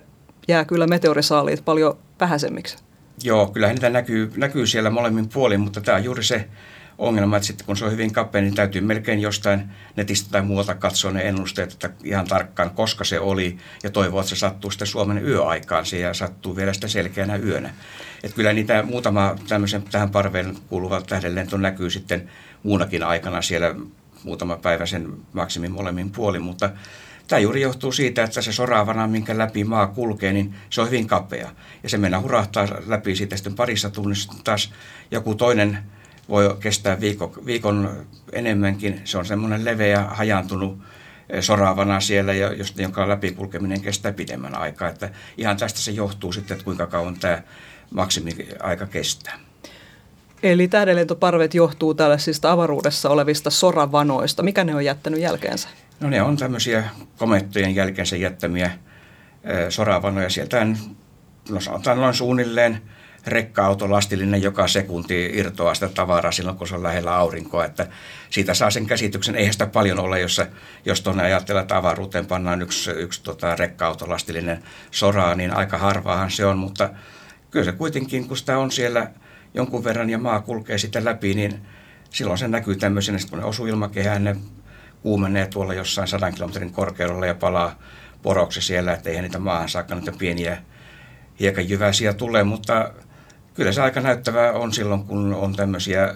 jää 0.49 0.65
kyllä 0.65 0.87
meteorisaaliit 0.87 1.65
paljon 1.65 1.99
vähäisemmiksi. 2.21 2.77
Joo, 3.23 3.47
kyllä 3.47 3.69
niitä 3.69 3.91
näkyy, 3.91 4.33
näkyy 4.37 4.67
siellä 4.67 4.91
molemmin 4.91 5.29
puolin, 5.29 5.61
mutta 5.61 5.81
tämä 5.81 5.97
on 5.99 6.05
juuri 6.05 6.25
se 6.25 6.49
ongelma, 6.99 7.37
että 7.37 7.47
sitten 7.47 7.67
kun 7.67 7.77
se 7.77 7.85
on 7.85 7.93
hyvin 7.93 8.13
kapea, 8.13 8.43
niin 8.43 8.55
täytyy 8.55 8.81
melkein 8.81 9.21
jostain 9.21 9.63
netistä 9.97 10.31
tai 10.31 10.43
muualta 10.43 10.75
katsoa 10.75 11.13
ne 11.13 11.23
ennusteet, 11.23 11.73
että 11.73 11.91
ihan 12.05 12.27
tarkkaan, 12.27 12.71
koska 12.71 13.05
se 13.05 13.21
oli, 13.21 13.59
ja 13.83 13.91
toivoa, 13.91 14.21
että 14.21 14.31
se 14.31 14.37
sattuu 14.37 14.71
sitten 14.71 14.89
Suomen 14.89 15.27
yöaikaan. 15.27 15.85
Ja 16.01 16.15
sattuu 16.15 16.57
vielä 16.57 16.73
sitä 16.73 16.89
selkeänä 16.89 17.37
yönä. 17.37 17.75
Että 18.25 18.37
kyllä 18.37 18.53
niitä 18.53 18.83
muutama 18.83 19.37
tämmöisen 19.49 19.83
tähän 19.83 20.11
parveen 20.11 20.57
kuuluva 20.69 21.01
tähdenlento 21.01 21.57
näkyy 21.57 21.91
sitten 21.91 22.31
muunakin 22.63 23.03
aikana 23.03 23.43
siellä 23.43 23.75
muutama 24.25 24.57
päivä 24.57 24.87
sen 24.87 25.13
maksimin 25.33 25.73
molemmin 25.73 26.11
puolin, 26.11 26.43
mutta 26.43 26.71
Tämä 27.29 27.41
juuri 27.41 27.61
johtuu 27.61 27.93
siitä, 27.93 28.25
että 28.25 28.43
se 28.43 28.53
soravana, 28.53 29.07
minkä 29.07 29.39
läpi 29.39 29.65
maa 29.65 29.87
kulkee, 29.87 30.33
niin 30.33 30.55
se 30.71 30.81
on 30.81 30.87
hyvin 30.87 31.07
kapea. 31.07 31.51
Ja 31.83 31.89
se 31.89 31.99
mennä 31.99 32.21
hurahtaa 32.21 32.69
läpi 32.87 33.17
siitä 33.17 33.37
sitten 33.37 33.55
parissa 33.55 33.91
tunnissa. 33.91 34.33
Taas 34.45 34.73
joku 35.11 35.35
toinen 35.35 35.79
voi 36.29 36.57
kestää 36.61 37.01
viikon, 37.01 37.33
viikon 37.47 38.07
enemmänkin. 38.33 39.01
Se 39.05 39.19
on 39.19 39.27
semmoinen 39.27 39.65
leveä, 39.65 40.03
hajantunut 40.03 40.79
eh, 41.31 41.43
soravana 41.43 42.01
siellä, 42.01 42.33
jonka 42.77 43.09
läpikulkeminen 43.09 43.81
kestää 43.81 44.13
pidemmän 44.13 44.55
aikaa. 44.55 44.89
Että 44.89 45.11
ihan 45.39 45.57
tästä 45.57 45.81
se 45.81 45.91
johtuu 45.91 46.33
sitten, 46.33 46.55
että 46.55 46.65
kuinka 46.65 46.87
kauan 46.87 47.17
tämä 47.19 47.43
maksimiaika 47.91 48.87
kestää. 48.87 49.39
Eli 50.43 50.69
tähdenlentoparvet 50.69 51.55
johtuu 51.55 51.95
tällaisista 51.95 52.53
avaruudessa 52.53 53.11
olevista 53.11 53.51
soravanoista. 53.51 54.43
Mikä 54.43 54.65
ne 54.65 54.75
on 54.75 54.85
jättänyt 54.85 55.21
jälkeensä? 55.21 55.69
No 56.01 56.11
ne 56.11 56.23
on 56.23 56.37
tämmöisiä 56.37 56.85
komettojen 57.19 57.75
jälkeensä 57.75 58.17
jättämiä 58.17 58.67
eh, 58.67 59.67
soravanoja. 59.69 60.31
Sieltä 60.31 60.67
no 61.51 61.61
sanotaan 61.61 62.01
noin 62.01 62.15
suunnilleen– 62.15 62.81
rekka-auto 63.27 63.91
lastillinen 63.91 64.43
joka 64.43 64.69
sekunti 64.69 65.31
irtoaa 65.35 65.75
sitä 65.75 65.89
tavaraa 65.89 66.33
silloin, 66.33 66.57
kun 66.57 66.69
se 66.69 66.75
on 66.75 66.83
lähellä 66.83 67.17
aurinkoa. 67.17 67.65
Että 67.65 67.87
siitä 68.31 68.55
saa 68.55 68.71
sen 68.71 68.87
käsityksen. 68.87 69.35
Eihän 69.35 69.53
sitä 69.53 69.67
paljon 69.67 69.99
ole, 69.99 70.21
jos, 70.21 70.41
jos 70.85 71.01
tuonne 71.01 71.23
ajattelee, 71.23 71.63
että 71.63 71.77
avaruuteen 71.77 72.27
pannaan 72.27 72.63
yksi, 72.63 72.91
yksi 72.91 73.23
tota, 73.23 73.57
rekka-auto 73.57 74.09
lastillinen 74.09 74.63
soraa, 74.91 75.35
niin 75.35 75.57
aika 75.57 75.79
harvaahan 75.79 76.31
se 76.31 76.47
on. 76.47 76.59
Mutta 76.59 76.91
kyllä 77.51 77.65
se 77.65 77.73
kuitenkin, 77.73 78.29
kun 78.29 78.37
sitä 78.37 78.59
on 78.59 78.71
siellä 78.71 79.11
jonkun 79.55 79.85
verran 79.85 80.11
ja 80.11 80.19
maa 80.19 80.41
kulkee 80.41 80.79
sitä 80.79 81.05
läpi, 81.05 81.35
niin 81.35 81.61
silloin 82.11 82.39
se 82.39 82.49
näkyy 82.49 82.77
tämmöisenä, 82.77 83.19
kun 83.31 83.39
ne 83.39 83.45
osuu 83.45 83.67
ilmakehään, 83.67 84.25
ne 84.25 84.37
kuumenee 85.03 85.47
tuolla 85.47 85.75
jossain 85.75 86.09
sadan 86.09 86.35
kilometrin 86.35 86.73
korkeudella 86.73 87.27
ja 87.27 87.35
palaa 87.35 87.79
poroksi 88.23 88.61
siellä, 88.61 88.93
että 88.93 89.11
eihän 89.11 89.23
niitä 89.23 89.39
maahan 89.39 89.69
saakka 89.69 89.95
niitä 89.95 90.13
pieniä 90.19 90.59
hiekanjyväisiä 91.41 92.13
tule, 92.13 92.45
mutta 92.45 92.93
kyllä 93.57 93.73
se 93.73 93.83
aika 93.83 94.01
näyttävää 94.01 94.53
on 94.53 94.73
silloin, 94.73 95.05
kun 95.05 95.35
on 95.35 95.57
tämmöisiä 95.57 96.15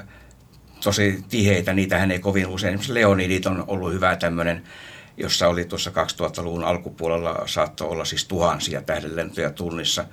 tosi 0.84 1.24
tiheitä, 1.28 1.72
niitähän 1.72 2.10
ei 2.10 2.18
kovin 2.18 2.46
usein. 2.46 2.74
Esimerkiksi 2.74 2.94
Leonidit 2.94 3.46
on 3.46 3.64
ollut 3.66 3.92
hyvä 3.92 4.16
tämmöinen, 4.16 4.62
jossa 5.16 5.48
oli 5.48 5.64
tuossa 5.64 5.90
2000-luvun 5.90 6.64
alkupuolella 6.64 7.42
saattoi 7.46 7.88
olla 7.88 8.04
siis 8.04 8.24
tuhansia 8.24 8.82
tähdenlentoja 8.82 9.50
tunnissa. 9.50 10.04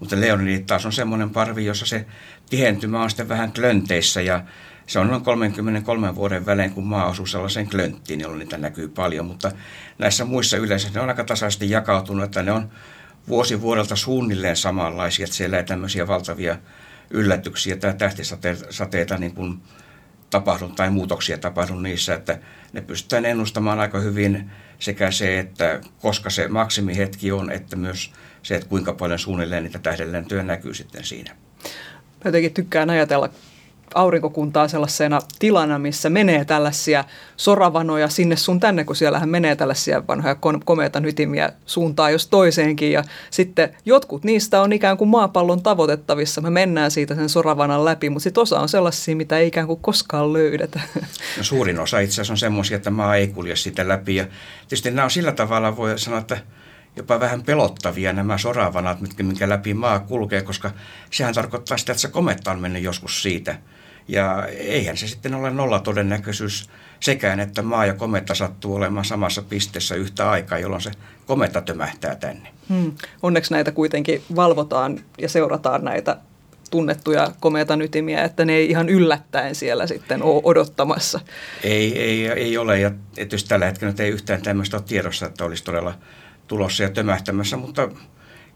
Mutta 0.00 0.20
Leonidit 0.20 0.66
taas 0.66 0.86
on 0.86 0.92
semmoinen 0.92 1.30
parvi, 1.30 1.64
jossa 1.64 1.86
se 1.86 2.06
tihentymä 2.50 3.02
on 3.02 3.10
sitten 3.10 3.28
vähän 3.28 3.52
klönteissä 3.52 4.20
ja 4.20 4.42
se 4.86 4.98
on 4.98 5.08
noin 5.08 5.22
33 5.22 6.14
vuoden 6.14 6.46
välein, 6.46 6.70
kun 6.70 6.86
maa 6.86 7.06
osuu 7.06 7.26
sellaiseen 7.26 7.70
klönttiin, 7.70 8.20
jolloin 8.20 8.38
niitä 8.38 8.58
näkyy 8.58 8.88
paljon. 8.88 9.26
Mutta 9.26 9.52
näissä 9.98 10.24
muissa 10.24 10.56
yleensä 10.56 10.88
ne 10.94 11.00
on 11.00 11.08
aika 11.08 11.24
tasaisesti 11.24 11.70
jakautunut, 11.70 12.24
että 12.24 12.42
ne 12.42 12.52
on 12.52 12.70
vuosi 13.28 13.60
vuodelta 13.60 13.96
suunnilleen 13.96 14.56
samanlaisia, 14.56 15.24
että 15.24 15.36
siellä 15.36 15.56
ei 15.56 15.64
tämmöisiä 15.64 16.08
valtavia 16.08 16.58
yllätyksiä 17.10 17.76
tai 17.76 17.94
tähtisateita 17.94 19.18
niin 19.18 19.34
kuin 19.34 19.58
tapahdu 20.30 20.68
tai 20.68 20.90
muutoksia 20.90 21.38
tapahdu 21.38 21.74
niissä, 21.74 22.14
että 22.14 22.38
ne 22.72 22.80
pystytään 22.80 23.24
ennustamaan 23.24 23.80
aika 23.80 23.98
hyvin 23.98 24.50
sekä 24.78 25.10
se, 25.10 25.38
että 25.38 25.80
koska 26.00 26.30
se 26.30 26.48
maksimihetki 26.48 27.32
on, 27.32 27.50
että 27.50 27.76
myös 27.76 28.12
se, 28.42 28.54
että 28.54 28.68
kuinka 28.68 28.92
paljon 28.92 29.18
suunnilleen 29.18 29.62
niitä 29.62 29.78
tähdenlentoja 29.78 30.42
näkyy 30.42 30.74
sitten 30.74 31.04
siinä. 31.04 31.36
Mä 31.94 32.28
jotenkin 32.28 32.54
tykkään 32.54 32.90
ajatella 32.90 33.28
aurinkokuntaa 33.94 34.68
sellaisena 34.68 35.20
tilana, 35.38 35.78
missä 35.78 36.10
menee 36.10 36.44
tällaisia 36.44 37.04
soravanoja 37.36 38.08
sinne 38.08 38.36
sun 38.36 38.60
tänne, 38.60 38.84
kun 38.84 38.96
siellähän 38.96 39.28
menee 39.28 39.56
tällaisia 39.56 40.06
vanhoja 40.08 40.36
komeita 40.64 41.00
nytimiä 41.00 41.52
suuntaan 41.66 42.12
jos 42.12 42.26
toiseenkin. 42.26 42.92
Ja 42.92 43.04
sitten 43.30 43.76
jotkut 43.84 44.24
niistä 44.24 44.60
on 44.60 44.72
ikään 44.72 44.96
kuin 44.96 45.08
maapallon 45.08 45.62
tavoitettavissa. 45.62 46.40
Me 46.40 46.50
mennään 46.50 46.90
siitä 46.90 47.14
sen 47.14 47.28
soravanan 47.28 47.84
läpi, 47.84 48.10
mutta 48.10 48.22
sitten 48.22 48.42
osa 48.42 48.60
on 48.60 48.68
sellaisia, 48.68 49.16
mitä 49.16 49.38
ei 49.38 49.46
ikään 49.46 49.66
kuin 49.66 49.80
koskaan 49.80 50.32
löydetä. 50.32 50.80
No 51.36 51.42
suurin 51.42 51.80
osa 51.80 51.98
itse 51.98 52.14
asiassa 52.14 52.32
on 52.32 52.38
semmoisia, 52.38 52.76
että 52.76 52.90
maa 52.90 53.16
ei 53.16 53.28
kulje 53.28 53.56
sitä 53.56 53.88
läpi. 53.88 54.16
Ja 54.16 54.26
tietysti 54.68 54.90
nämä 54.90 55.04
on 55.04 55.10
sillä 55.10 55.32
tavalla, 55.32 55.76
voi 55.76 55.98
sanoa, 55.98 56.20
että 56.20 56.38
jopa 56.96 57.20
vähän 57.20 57.42
pelottavia 57.42 58.12
nämä 58.12 58.38
soravanat, 58.38 59.00
mitkä, 59.00 59.22
minkä 59.22 59.48
läpi 59.48 59.74
maa 59.74 59.98
kulkee, 59.98 60.42
koska 60.42 60.70
sehän 61.10 61.34
tarkoittaa 61.34 61.78
sitä, 61.78 61.92
että 61.92 62.00
se 62.00 62.08
kometta 62.08 62.50
on 62.50 62.60
mennyt 62.60 62.82
joskus 62.82 63.22
siitä– 63.22 63.58
ja 64.08 64.46
eihän 64.46 64.96
se 64.96 65.06
sitten 65.06 65.34
ole 65.34 65.50
nolla 65.50 65.80
todennäköisyys 65.80 66.70
sekään, 67.00 67.40
että 67.40 67.62
maa 67.62 67.86
ja 67.86 67.94
kometta 67.94 68.34
sattuu 68.34 68.74
olemaan 68.74 69.04
samassa 69.04 69.42
pisteessä 69.42 69.94
yhtä 69.94 70.30
aikaa, 70.30 70.58
jolloin 70.58 70.82
se 70.82 70.90
kometta 71.26 71.60
tömähtää 71.60 72.14
tänne. 72.14 72.48
Hmm. 72.68 72.92
Onneksi 73.22 73.52
näitä 73.52 73.72
kuitenkin 73.72 74.22
valvotaan 74.36 75.00
ja 75.18 75.28
seurataan 75.28 75.84
näitä 75.84 76.16
tunnettuja 76.70 77.32
komeita 77.40 77.76
nytimiä, 77.76 78.24
että 78.24 78.44
ne 78.44 78.52
ei 78.52 78.70
ihan 78.70 78.88
yllättäen 78.88 79.54
siellä 79.54 79.86
sitten 79.86 80.22
ole 80.22 80.42
odottamassa. 80.44 81.20
Ei, 81.62 81.98
ei, 81.98 82.28
ei 82.28 82.58
ole, 82.58 82.80
ja 82.80 82.90
tietysti 83.14 83.48
tällä 83.48 83.66
hetkellä 83.66 83.94
ei 83.98 84.10
yhtään 84.10 84.42
tämmöistä 84.42 84.76
ole 84.76 84.84
tiedossa, 84.88 85.26
että 85.26 85.44
olisi 85.44 85.64
todella 85.64 85.94
tulossa 86.46 86.82
ja 86.82 86.90
tömähtämässä, 86.90 87.56
mutta 87.56 87.88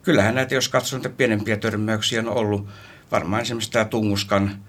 kyllähän 0.02 0.34
näitä, 0.34 0.54
jos 0.54 0.68
katsoo 0.68 0.98
näitä 0.98 1.16
pienempiä 1.16 1.56
törmäyksiä, 1.56 2.20
on 2.20 2.28
ollut 2.28 2.68
varmaan 3.10 3.42
esimerkiksi 3.42 3.70
tämä 3.70 3.84
Tunguskan 3.84 4.67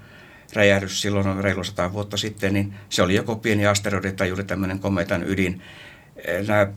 räjähdys 0.54 1.02
silloin 1.02 1.28
on 1.28 1.44
reilu 1.44 1.64
sata 1.64 1.94
vuotta 1.94 2.18
sitten, 2.18 2.54
niin 2.54 2.74
se 2.90 3.02
oli 3.02 3.16
joko 3.16 3.36
pieni 3.36 3.66
asteroidi 3.66 4.12
tai 4.12 4.28
juuri 4.28 4.44
tämmöinen 4.44 4.80
kometan 4.80 5.24
ydin. 5.30 5.62
Eh, 6.16 6.48
Nämä, 6.48 6.68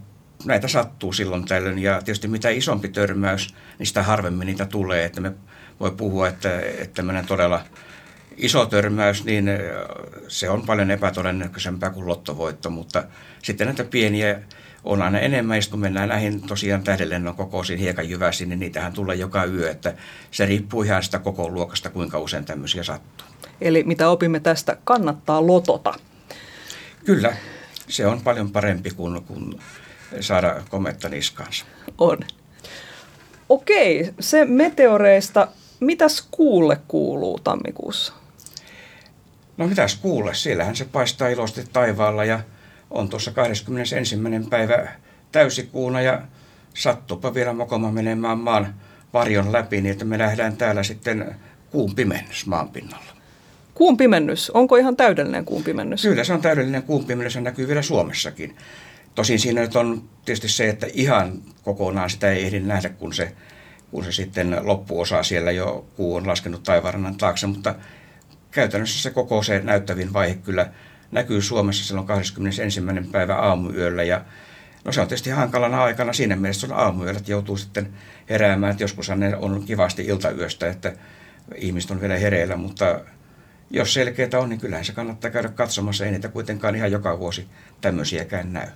näitä 0.44 0.68
sattuu 0.68 1.12
silloin 1.12 1.44
tällöin 1.44 1.78
ja 1.78 2.02
tietysti 2.02 2.28
mitä 2.28 2.50
isompi 2.50 2.88
törmäys, 2.88 3.54
niin 3.78 3.86
sitä 3.86 4.02
harvemmin 4.02 4.46
niitä 4.46 4.66
tulee. 4.66 5.04
Että 5.04 5.20
me 5.20 5.32
voi 5.80 5.90
puhua, 5.90 6.28
että, 6.28 6.60
että 6.60 6.94
tämmöinen 6.94 7.26
todella 7.26 7.64
iso 8.36 8.66
törmäys, 8.66 9.24
niin 9.24 9.48
eh, 9.48 9.60
se 10.28 10.50
on 10.50 10.66
paljon 10.66 10.90
epätodennäköisempää 10.90 11.90
kuin 11.90 12.06
lottovoitto, 12.06 12.70
mutta 12.70 13.04
sitten 13.42 13.66
näitä 13.66 13.84
pieniä 13.84 14.40
on 14.84 15.02
aina 15.02 15.18
enemmän, 15.18 15.56
ja 15.56 15.62
kun 15.70 15.80
mennään 15.80 16.08
näihin 16.08 16.40
tosiaan 16.40 16.82
tähdenlennon 16.82 17.36
kokoisiin 17.36 17.78
hiekanjyväsiin, 17.78 18.48
niin 18.48 18.60
niitähän 18.60 18.92
tulee 18.92 19.16
joka 19.16 19.44
yö, 19.44 19.70
että 19.70 19.94
se 20.30 20.46
riippuu 20.46 20.82
ihan 20.82 21.02
sitä 21.02 21.18
koko 21.18 21.50
luokasta, 21.50 21.90
kuinka 21.90 22.18
usein 22.18 22.44
tämmöisiä 22.44 22.82
sattuu. 22.82 23.26
Eli 23.60 23.82
mitä 23.84 24.08
opimme 24.08 24.40
tästä, 24.40 24.76
kannattaa 24.84 25.46
lotota. 25.46 25.94
Kyllä, 27.04 27.36
Se 27.88 28.06
on 28.06 28.20
paljon 28.20 28.50
parempi 28.50 28.90
kuin, 28.90 29.24
kuin 29.24 29.60
saada 30.20 30.62
kometta 30.70 31.08
niskaansa. 31.08 31.64
On. 31.98 32.18
Okei, 33.48 34.10
se 34.20 34.44
meteoreista. 34.44 35.48
Mitäs 35.80 36.28
kuulle 36.30 36.78
kuuluu 36.88 37.38
tammikuussa? 37.38 38.12
No 39.56 39.66
mitäs 39.66 39.96
kuule, 39.96 40.34
siellähän 40.34 40.76
se 40.76 40.84
paistaa 40.84 41.28
iloisesti 41.28 41.70
taivaalla 41.72 42.24
ja 42.24 42.40
on 42.92 43.08
tuossa 43.08 43.30
21. 43.30 44.16
päivä 44.50 44.88
täysikuuna 45.32 46.00
ja 46.00 46.22
sattupa 46.74 47.34
vielä 47.34 47.52
mokoma 47.52 47.92
menemään 47.92 48.38
maan 48.38 48.74
varjon 49.12 49.52
läpi, 49.52 49.80
niin 49.80 49.92
että 49.92 50.04
me 50.04 50.18
nähdään 50.18 50.56
täällä 50.56 50.82
sitten 50.82 51.34
kuun 51.70 51.94
pimennys 51.94 52.46
maan 52.46 52.68
pinnalla. 52.68 53.12
Kuun 53.74 53.96
pimennys, 53.96 54.50
onko 54.50 54.76
ihan 54.76 54.96
täydellinen 54.96 55.44
kuun 55.44 55.64
pimennys? 55.64 56.02
Kyllä 56.02 56.24
se 56.24 56.32
on 56.32 56.42
täydellinen 56.42 56.82
kuun 56.82 57.04
pimennys 57.04 57.34
ja 57.34 57.40
näkyy 57.40 57.68
vielä 57.68 57.82
Suomessakin. 57.82 58.56
Tosin 59.14 59.38
siinä 59.38 59.60
nyt 59.60 59.76
on 59.76 60.02
tietysti 60.24 60.48
se, 60.48 60.68
että 60.68 60.86
ihan 60.92 61.42
kokonaan 61.62 62.10
sitä 62.10 62.30
ei 62.30 62.44
ehdi 62.44 62.60
nähdä, 62.60 62.88
kun 62.88 63.14
se, 63.14 63.32
kun 63.90 64.04
se 64.04 64.12
sitten 64.12 64.56
loppuosa 64.62 65.22
siellä 65.22 65.50
jo 65.50 65.86
kuu 65.96 66.14
on 66.14 66.26
laskenut 66.26 66.62
taivarannan 66.62 67.16
taakse, 67.16 67.46
mutta 67.46 67.74
käytännössä 68.50 69.02
se 69.02 69.10
koko 69.10 69.42
se 69.42 69.60
näyttävin 69.64 70.12
vaihe 70.12 70.34
kyllä 70.34 70.70
näkyy 71.12 71.42
Suomessa 71.42 71.84
silloin 71.84 72.06
21. 72.06 72.80
päivä 73.12 73.36
aamuyöllä 73.36 74.02
ja 74.02 74.24
No 74.84 74.92
se 74.92 75.00
on 75.00 75.08
tietysti 75.08 75.30
hankalana 75.30 75.82
aikana 75.82 76.12
siinä 76.12 76.36
mielessä 76.36 76.66
on 76.66 76.72
aamuyöllä, 76.72 77.18
että 77.18 77.30
joutuu 77.30 77.56
sitten 77.56 77.92
heräämään, 78.30 78.70
että 78.70 78.82
joskus 78.82 79.10
ne 79.10 79.36
on 79.36 79.62
kivasti 79.66 80.04
iltayöstä, 80.04 80.68
että 80.68 80.92
ihmiset 81.56 81.90
on 81.90 82.00
vielä 82.00 82.16
hereillä, 82.16 82.56
mutta 82.56 83.00
jos 83.70 83.94
selkeää 83.94 84.40
on, 84.40 84.48
niin 84.48 84.60
kyllähän 84.60 84.84
se 84.84 84.92
kannattaa 84.92 85.30
käydä 85.30 85.48
katsomassa. 85.48 86.04
Ei 86.04 86.10
niitä 86.10 86.28
kuitenkaan 86.28 86.76
ihan 86.76 86.92
joka 86.92 87.18
vuosi 87.18 87.46
tämmöisiäkään 87.80 88.52
näy. 88.52 88.66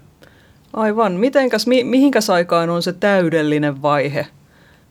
Aivan. 0.73 1.13
Mitenkäs, 1.13 1.67
mi, 1.67 1.85
mihinkäs 1.85 2.31
aikaan 2.31 2.71
on 2.71 2.83
se 2.83 2.93
täydellinen 2.93 3.83
vaihe? 3.83 4.27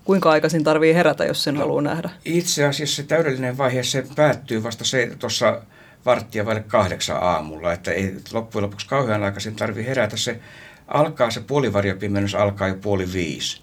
Kuinka 0.03 0.31
aikaisin 0.31 0.63
tarvii 0.63 0.93
herätä, 0.93 1.25
jos 1.25 1.43
sen 1.43 1.55
no, 1.55 1.59
haluaa 1.59 1.81
nähdä? 1.81 2.09
Itse 2.25 2.65
asiassa 2.65 2.95
se 2.95 3.03
täydellinen 3.03 3.57
vaihe 3.57 3.83
se 3.83 4.05
päättyy 4.15 4.63
vasta 4.63 4.85
se 4.85 5.11
tuossa 5.19 5.61
varttia 6.05 6.45
vaille 6.45 6.63
kahdeksan 6.67 7.23
aamulla. 7.23 7.73
Että 7.73 7.91
ei 7.91 8.15
loppujen 8.33 8.63
lopuksi 8.63 8.87
kauhean 8.87 9.23
aikaisin 9.23 9.55
tarvii 9.55 9.85
herätä. 9.85 10.17
Se 10.17 10.39
alkaa, 10.87 11.31
se 11.31 11.41
puolivarjopimennys 11.41 12.35
alkaa 12.35 12.67
jo 12.67 12.75
puoli 12.75 13.13
viisi. 13.13 13.61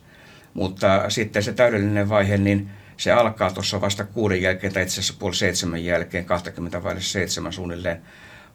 Mutta 0.54 1.10
sitten 1.10 1.42
se 1.42 1.52
täydellinen 1.52 2.08
vaihe, 2.08 2.38
niin 2.38 2.70
se 2.96 3.12
alkaa 3.12 3.50
tuossa 3.50 3.80
vasta 3.80 4.04
kuuden 4.04 4.42
jälkeen, 4.42 4.72
tai 4.72 4.82
itse 4.82 4.92
asiassa 4.92 5.14
puoli 5.18 5.34
seitsemän 5.34 5.84
jälkeen, 5.84 6.24
20 6.24 6.82
vaille 6.82 7.00
seitsemän 7.00 7.52
suunnilleen 7.52 8.02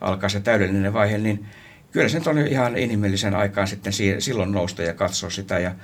alkaa 0.01 0.29
se 0.29 0.39
täydellinen 0.39 0.93
vaihe, 0.93 1.17
niin 1.17 1.45
kyllä 1.91 2.09
se 2.09 2.21
on 2.29 2.37
ihan 2.37 2.77
inhimillisen 2.77 3.35
aikaan 3.35 3.67
sitten 3.67 3.93
silloin 4.19 4.51
nousta 4.51 4.83
ja 4.83 4.93
katsoa 4.93 5.29
sitä. 5.29 5.59
Ja 5.59 5.75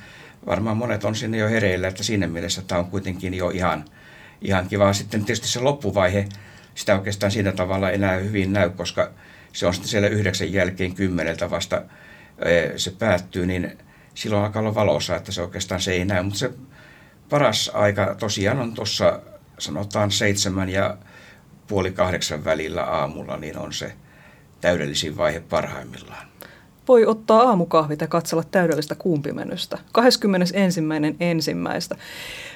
varmaan 0.46 0.78
monet 0.78 1.04
on 1.04 1.16
sinne 1.16 1.38
jo 1.38 1.50
hereillä, 1.50 1.88
että 1.88 2.04
siinä 2.04 2.28
mielessä 2.28 2.62
tämä 2.62 2.80
on 2.80 2.88
kuitenkin 2.88 3.34
jo 3.34 3.50
ihan, 3.50 3.86
ihan 4.42 4.68
kiva. 4.68 4.94
Sitten 4.94 5.26
tietysti 5.26 5.48
se 5.48 5.60
loppuvaihe, 5.60 6.28
sitä 6.76 6.96
oikeastaan 6.96 7.32
siinä 7.32 7.52
tavalla 7.52 7.92
enää 7.92 8.16
hyvin 8.16 8.54
näy, 8.54 8.70
koska 8.70 9.12
se 9.54 9.68
on 9.68 9.74
sitten 9.74 9.90
siellä 9.90 10.08
yhdeksän 10.08 10.54
jälkeen 10.54 10.96
kymmeneltä 10.96 11.50
vasta 11.50 11.82
se 12.78 12.92
päättyy, 12.92 13.46
niin 13.46 13.78
silloin 14.14 14.44
alkaa 14.44 14.60
olla 14.60 14.76
valossa, 14.76 15.16
että 15.16 15.32
se 15.32 15.42
oikeastaan 15.42 15.82
se 15.82 15.92
ei 15.92 16.06
näy. 16.06 16.24
Mutta 16.24 16.40
se 16.40 16.52
paras 17.30 17.72
aika 17.74 18.16
tosiaan 18.20 18.60
on 18.60 18.74
tuossa 18.74 19.20
sanotaan 19.60 20.12
seitsemän 20.12 20.70
ja 20.70 20.98
puoli 21.68 21.92
kahdeksan 21.92 22.46
välillä 22.46 22.84
aamulla, 22.84 23.38
niin 23.38 23.58
on 23.58 23.74
se 23.74 23.94
täydellisin 24.62 25.18
vaihe 25.18 25.40
parhaimmillaan. 25.40 26.28
Voi 26.88 27.06
ottaa 27.06 27.42
aamukahvit 27.42 28.02
ja 28.02 28.08
katsella 28.08 28.44
täydellistä 28.52 28.96
kuumpimennystä. 28.96 29.78
21. 29.92 30.56
ensimmäistä. 31.20 31.96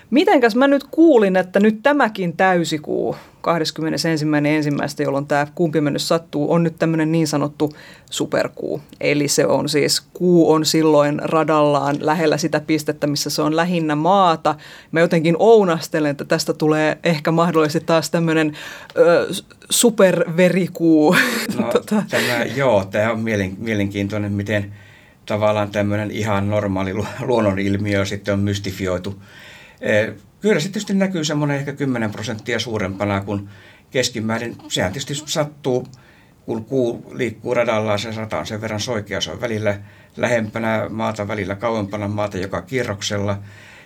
Mitenkäs 0.10 0.56
mä 0.56 0.68
nyt 0.68 0.84
kuulin, 0.92 1.36
että 1.36 1.60
nyt 1.60 1.80
tämäkin 1.84 2.38
täysikuu, 2.38 3.16
21.1. 3.48 5.04
jolloin 5.04 5.28
tämä 5.28 5.48
kuumpimennys 5.56 6.08
sattuu, 6.08 6.52
on 6.52 6.64
nyt 6.64 6.76
tämmöinen 6.80 7.12
niin 7.12 7.28
sanottu 7.28 7.74
superkuu. 8.10 8.82
Eli 9.02 9.28
se 9.28 9.46
on 9.46 9.70
siis, 9.70 10.02
kuu 10.14 10.52
on 10.52 10.66
silloin 10.66 11.20
radallaan 11.24 11.96
lähellä 12.00 12.38
sitä 12.38 12.60
pistettä, 12.60 13.08
missä 13.08 13.30
se 13.30 13.42
on 13.42 13.56
lähinnä 13.56 13.96
maata. 13.96 14.56
Mä 14.92 15.00
jotenkin 15.00 15.36
ounastelen, 15.40 16.12
että 16.12 16.26
tästä 16.26 16.54
tulee 16.54 16.98
ehkä 17.04 17.32
mahdollisesti 17.32 17.86
taas 17.86 18.10
tämmöinen 18.10 18.54
ö, 18.98 19.28
superverikuu. 19.70 21.16
No, 21.60 21.68
tota. 21.74 22.04
tämä, 22.10 22.44
joo, 22.56 22.86
tämä 22.86 23.12
on 23.12 23.20
mielenkiintoinen, 23.58 24.17
miten 24.20 24.74
tavallaan 25.26 25.72
tämmöinen 25.72 26.12
ihan 26.12 26.50
normaali 26.50 26.94
luonnonilmiö 27.20 28.06
sitten 28.06 28.34
on 28.34 28.40
mystifioitu 28.40 29.22
Eh, 29.82 30.14
kyllä 30.42 30.60
se 30.60 30.68
tietysti 30.68 30.94
näkyy 30.94 31.24
semmoinen 31.24 31.58
ehkä 31.58 31.74
10 31.74 32.12
prosenttia 32.12 32.60
suurempana 32.60 33.22
kuin 33.22 33.50
keskimäärin. 33.92 34.56
Sehän 34.68 34.94
tietysti 34.94 35.16
sattuu, 35.26 35.88
kun 36.46 36.66
kuu 36.66 37.12
liikkuu 37.14 37.54
radallaan, 37.54 38.00
se 38.00 38.12
rata 38.12 38.40
on 38.40 38.48
sen 38.48 38.62
verran 38.62 38.80
soikea, 38.80 39.22
se 39.22 39.32
on 39.32 39.42
välillä 39.42 39.80
lähempänä 40.18 40.88
maata, 40.90 41.28
välillä 41.28 41.56
kauempana 41.56 42.08
maata 42.08 42.38
joka 42.38 42.62
kierroksella. 42.62 43.38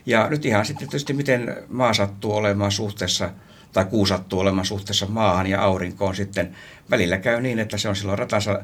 Ja 0.06 0.30
nyt 0.30 0.46
ihan 0.46 0.66
sitten 0.66 0.88
tietysti 0.88 1.14
miten 1.14 1.56
maa 1.70 1.94
sattuu 1.94 2.36
olemaan 2.36 2.72
suhteessa, 2.72 3.32
tai 3.74 3.86
kuu 3.86 4.06
sattuu 4.06 4.40
olemaan 4.40 4.66
suhteessa 4.66 5.06
maahan 5.06 5.48
ja 5.48 5.62
aurinkoon 5.62 6.16
sitten. 6.16 6.56
Välillä 6.92 7.18
käy 7.18 7.42
niin, 7.42 7.60
että 7.60 7.78
se 7.78 7.90
on 7.90 7.96
silloin 7.96 8.20
ratansa 8.20 8.64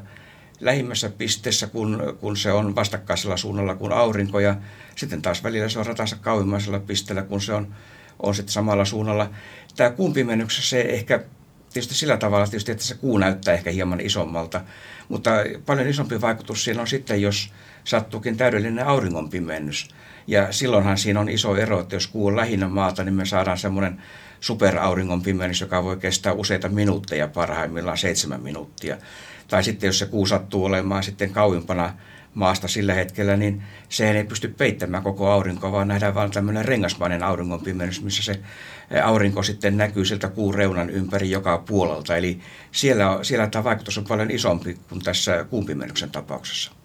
lähimmässä 0.60 1.08
pisteessä, 1.08 1.66
kun, 1.66 2.16
kun 2.20 2.36
se 2.36 2.52
on 2.52 2.74
vastakkaisella 2.74 3.36
suunnalla 3.36 3.74
kuin 3.74 3.92
aurinko 3.92 4.40
ja 4.40 4.56
sitten 4.96 5.22
taas 5.22 5.42
välillä 5.42 5.68
se 5.68 5.78
on 5.78 5.86
ratansa 5.86 6.16
kauimmaisella 6.16 6.80
pisteellä, 6.80 7.22
kun 7.22 7.40
se 7.40 7.52
on, 7.52 7.74
on 8.18 8.34
sitten 8.34 8.52
samalla 8.52 8.84
suunnalla. 8.84 9.30
Tämä 9.76 9.90
kuun 9.90 10.12
pimennyksessä 10.12 10.68
se 10.68 10.80
ehkä 10.80 11.20
tietysti 11.72 11.94
sillä 11.94 12.16
tavalla, 12.16 12.46
tietysti, 12.46 12.72
että 12.72 12.84
se 12.84 12.94
kuu 12.94 13.18
näyttää 13.18 13.54
ehkä 13.54 13.70
hieman 13.70 14.00
isommalta, 14.00 14.60
mutta 15.08 15.30
paljon 15.66 15.88
isompi 15.88 16.20
vaikutus 16.20 16.64
siinä 16.64 16.80
on 16.80 16.86
sitten, 16.86 17.22
jos 17.22 17.52
sattuukin 17.84 18.36
täydellinen 18.36 18.86
auringon 18.86 19.30
pimennys. 19.30 19.88
Ja 20.26 20.52
silloinhan 20.52 20.98
siinä 20.98 21.20
on 21.20 21.28
iso 21.28 21.56
ero, 21.56 21.80
että 21.80 21.96
jos 21.96 22.06
kuu 22.06 22.26
on 22.26 22.36
lähinnä 22.36 22.68
maata, 22.68 23.04
niin 23.04 23.14
me 23.14 23.26
saadaan 23.26 23.58
semmoinen 23.58 24.02
superauringon 24.40 25.22
pimennys, 25.22 25.60
joka 25.60 25.84
voi 25.84 25.96
kestää 25.96 26.32
useita 26.32 26.68
minuutteja, 26.68 27.28
parhaimmillaan 27.28 27.98
seitsemän 27.98 28.42
minuuttia 28.42 28.96
tai 29.48 29.64
sitten 29.64 29.88
jos 29.88 29.98
se 29.98 30.06
kuu 30.06 30.26
sattuu 30.26 30.64
olemaan 30.64 31.02
sitten 31.02 31.30
kauimpana 31.30 31.94
maasta 32.34 32.68
sillä 32.68 32.94
hetkellä, 32.94 33.36
niin 33.36 33.62
se 33.88 34.10
ei 34.10 34.24
pysty 34.24 34.48
peittämään 34.48 35.02
koko 35.02 35.30
aurinkoa, 35.30 35.72
vaan 35.72 35.88
nähdään 35.88 36.14
vain 36.14 36.30
tämmöinen 36.30 36.64
rengasmainen 36.64 37.22
auringonpimennys, 37.22 38.02
missä 38.02 38.22
se 38.22 38.40
aurinko 39.02 39.42
sitten 39.42 39.76
näkyy 39.76 40.04
sieltä 40.04 40.28
kuun 40.28 40.54
reunan 40.54 40.90
ympäri 40.90 41.30
joka 41.30 41.58
puolelta. 41.58 42.16
Eli 42.16 42.40
siellä, 42.72 43.18
siellä 43.22 43.46
tämä 43.46 43.64
vaikutus 43.64 43.98
on 43.98 44.04
paljon 44.04 44.30
isompi 44.30 44.78
kuin 44.88 45.02
tässä 45.02 45.44
kuun 45.44 45.66
pimennyksen 45.66 46.10
tapauksessa. 46.10 46.77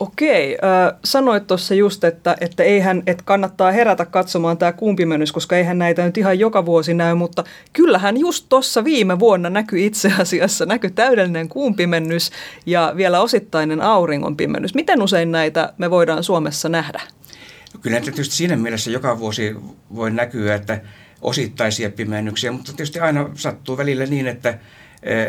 Okei, 0.00 0.58
äh, 0.64 0.98
sanoit 1.04 1.46
tuossa 1.46 1.74
just, 1.74 2.04
että, 2.04 2.36
että 2.40 2.62
eihän, 2.62 3.02
että 3.06 3.24
kannattaa 3.26 3.72
herätä 3.72 4.04
katsomaan 4.04 4.58
tämä 4.58 4.72
kuumpimennys, 4.72 5.32
koska 5.32 5.56
eihän 5.56 5.78
näitä 5.78 6.04
nyt 6.04 6.18
ihan 6.18 6.38
joka 6.38 6.66
vuosi 6.66 6.94
näy, 6.94 7.14
mutta 7.14 7.44
kyllähän 7.72 8.16
just 8.16 8.46
tuossa 8.48 8.84
viime 8.84 9.18
vuonna 9.18 9.50
näkyi 9.50 9.86
itse 9.86 10.12
asiassa, 10.18 10.66
näkyi 10.66 10.90
täydellinen 10.90 11.48
kuumpimennys 11.48 12.30
ja 12.66 12.92
vielä 12.96 13.20
osittainen 13.20 13.80
auringonpimennys. 13.80 14.74
Miten 14.74 15.02
usein 15.02 15.32
näitä 15.32 15.72
me 15.78 15.90
voidaan 15.90 16.24
Suomessa 16.24 16.68
nähdä? 16.68 17.00
No 17.74 17.80
kyllä 17.80 18.00
tietysti 18.00 18.34
siinä 18.34 18.56
mielessä 18.56 18.90
joka 18.90 19.18
vuosi 19.18 19.56
voi 19.94 20.10
näkyä, 20.10 20.54
että 20.54 20.80
osittaisia 21.22 21.90
pimennyksiä, 21.90 22.52
mutta 22.52 22.72
tietysti 22.72 23.00
aina 23.00 23.30
sattuu 23.34 23.76
välillä 23.76 24.06
niin, 24.06 24.26
että 24.26 24.58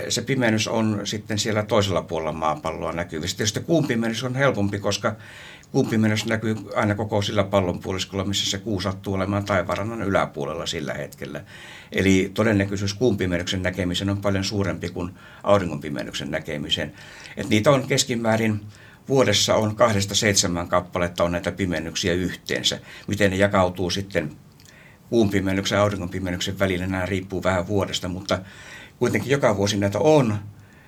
se 0.10 0.22
pimennys 0.22 0.68
on 0.68 1.02
sitten 1.04 1.40
siellä 1.40 1.64
toisella 1.64 2.02
puolella 2.02 2.32
maapalloa 2.32 2.92
näkyvissä. 2.92 3.38
Tietysti 3.38 3.60
kuun 3.60 3.88
pimennys 3.88 4.24
on 4.24 4.36
helpompi, 4.36 4.80
koska 4.80 5.16
kuun 5.72 5.88
pimennys 5.88 6.26
näkyy 6.26 6.56
aina 6.76 6.96
koko 6.96 7.22
sillä 7.22 7.44
pallonpuoliskolla, 7.44 8.26
missä 8.26 8.50
se 8.50 8.58
kuu 8.58 8.82
sattuu 8.82 9.14
olemaan 9.14 9.46
taivarannan 9.46 10.02
yläpuolella 10.02 10.66
sillä 10.66 10.94
hetkellä. 10.94 11.44
Eli 11.92 12.32
todennäköisyys 12.34 12.94
kuun 12.94 13.18
pimennyksen 13.18 13.64
näkemisen 13.64 14.10
on 14.10 14.22
paljon 14.22 14.44
suurempi 14.44 14.90
kuin 14.90 15.12
auringon 15.44 15.82
pimennyksen 15.82 16.32
näkemisen. 16.32 16.94
Et 17.38 17.50
niitä 17.50 17.72
on 17.72 17.88
keskimäärin 17.88 18.62
vuodessa 19.10 19.56
on 19.56 19.76
kahdesta 19.76 20.16
seitsemän 20.16 20.68
kappaletta 20.68 21.24
on 21.24 21.32
näitä 21.32 21.52
pimennyksiä 21.52 22.14
yhteensä. 22.14 22.80
Miten 23.08 23.32
ne 23.32 23.38
jakautuu 23.38 23.90
sitten 23.90 24.36
kuun 25.10 25.30
pimennyksen 25.30 25.76
ja 25.76 25.82
auringon 25.82 26.10
pimennyksen 26.10 26.60
välillä, 26.60 26.88
nämä 26.88 27.06
riippuu 27.06 27.44
vähän 27.44 27.68
vuodesta, 27.68 28.08
mutta 28.08 28.40
kuitenkin 29.06 29.32
joka 29.32 29.58
vuosi 29.58 29.78
näitä 29.78 30.00
on, 30.00 30.36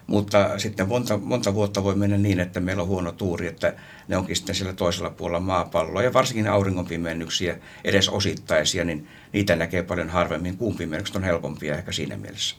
mutta 0.07 0.59
sitten 0.59 0.87
monta, 0.87 1.17
monta 1.17 1.53
vuotta 1.53 1.83
voi 1.83 1.95
mennä 1.95 2.17
niin, 2.17 2.39
että 2.39 2.59
meillä 2.59 2.81
on 2.81 2.87
huono 2.87 3.11
tuuri, 3.11 3.47
että 3.47 3.73
ne 4.07 4.17
onkin 4.17 4.35
sitten 4.35 4.55
siellä 4.55 4.73
toisella 4.73 5.09
puolella 5.09 5.39
maapalloa. 5.39 6.03
Ja 6.03 6.13
varsinkin 6.13 6.47
auringonpimennyksiä, 6.47 7.57
edes 7.83 8.09
osittaisia, 8.09 8.83
niin 8.83 9.07
niitä 9.33 9.55
näkee 9.55 9.83
paljon 9.83 10.09
harvemmin. 10.09 10.57
Kuun 10.57 10.75
pimennykset 10.75 11.15
on 11.15 11.23
helpompia 11.23 11.75
ehkä 11.75 11.91
siinä 11.91 12.17
mielessä. 12.17 12.55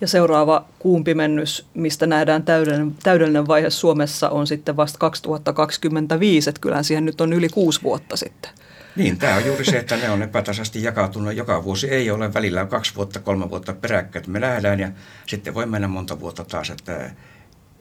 Ja 0.00 0.08
seuraava 0.08 0.64
kuumpimennys, 0.78 1.66
mistä 1.74 2.06
nähdään 2.06 2.42
täydellinen, 2.42 2.94
täydellinen 3.02 3.46
vaihe 3.46 3.70
Suomessa, 3.70 4.28
on 4.28 4.46
sitten 4.46 4.76
vasta 4.76 4.98
2025, 4.98 6.50
että 6.50 6.60
kyllähän 6.60 6.84
siihen 6.84 7.04
nyt 7.04 7.20
on 7.20 7.32
yli 7.32 7.48
kuusi 7.48 7.82
vuotta 7.82 8.16
sitten. 8.16 8.50
Niin, 8.96 9.18
tämä 9.18 9.36
on 9.36 9.46
juuri 9.46 9.64
se, 9.64 9.78
että 9.78 9.96
ne 9.96 10.10
on 10.10 10.22
epätasaisesti 10.22 10.82
jakautunut. 10.82 11.34
Joka 11.34 11.64
vuosi 11.64 11.90
ei 11.90 12.10
ole 12.10 12.34
välillä 12.34 12.66
kaksi 12.66 12.94
vuotta, 12.94 13.20
kolme 13.20 13.50
vuotta 13.50 13.72
peräkkäin, 13.72 14.30
me 14.30 14.40
nähdään 14.40 14.80
ja 14.80 14.90
sitten 15.26 15.54
voi 15.54 15.66
mennä 15.66 15.88
monta 15.88 16.20
vuotta 16.20 16.44
taas, 16.44 16.70
että 16.70 17.10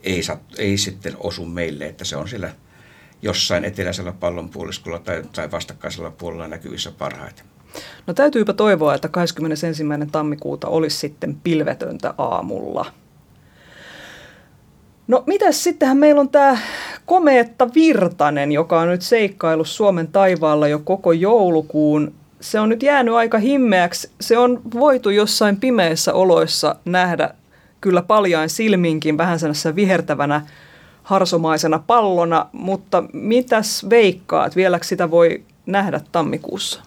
ei, 0.03 0.21
ei 0.57 0.77
sitten 0.77 1.13
osu 1.19 1.45
meille, 1.45 1.85
että 1.85 2.05
se 2.05 2.15
on 2.15 2.29
siellä 2.29 2.49
jossain 3.21 3.65
eteläisellä 3.65 4.11
pallonpuoliskolla 4.11 4.99
tai, 4.99 5.23
tai 5.35 5.51
vastakkaisella 5.51 6.11
puolella 6.11 6.47
näkyvissä 6.47 6.91
parhaiten. 6.91 7.45
No 8.07 8.13
täytyypä 8.13 8.53
toivoa, 8.53 8.95
että 8.95 9.07
21. 9.07 9.83
tammikuuta 10.11 10.67
olisi 10.67 10.97
sitten 10.97 11.35
pilvetöntä 11.43 12.13
aamulla. 12.17 12.93
No 15.09 15.23
mitäs 15.25 15.63
sittenhän 15.63 15.97
meillä 15.97 16.21
on 16.21 16.29
tämä 16.29 16.57
komeetta 17.05 17.69
Virtanen, 17.75 18.51
joka 18.51 18.79
on 18.79 18.87
nyt 18.87 19.01
seikkailu 19.01 19.65
Suomen 19.65 20.07
taivaalla 20.07 20.67
jo 20.67 20.79
koko 20.79 21.11
joulukuun. 21.11 22.13
Se 22.41 22.59
on 22.59 22.69
nyt 22.69 22.83
jäänyt 22.83 23.13
aika 23.13 23.37
himmeäksi. 23.37 24.11
Se 24.21 24.37
on 24.37 24.61
voitu 24.73 25.09
jossain 25.09 25.57
pimeissä 25.57 26.13
oloissa 26.13 26.75
nähdä 26.85 27.29
kyllä 27.81 28.01
paljain 28.01 28.49
silminkin 28.49 29.17
vähän 29.17 29.39
sellaisessa 29.39 29.75
vihertävänä 29.75 30.41
harsomaisena 31.03 31.79
pallona, 31.87 32.45
mutta 32.51 33.03
mitäs 33.13 33.85
veikkaat, 33.89 34.55
vieläkö 34.55 34.85
sitä 34.85 35.11
voi 35.11 35.43
nähdä 35.65 36.01
tammikuussa? 36.11 36.81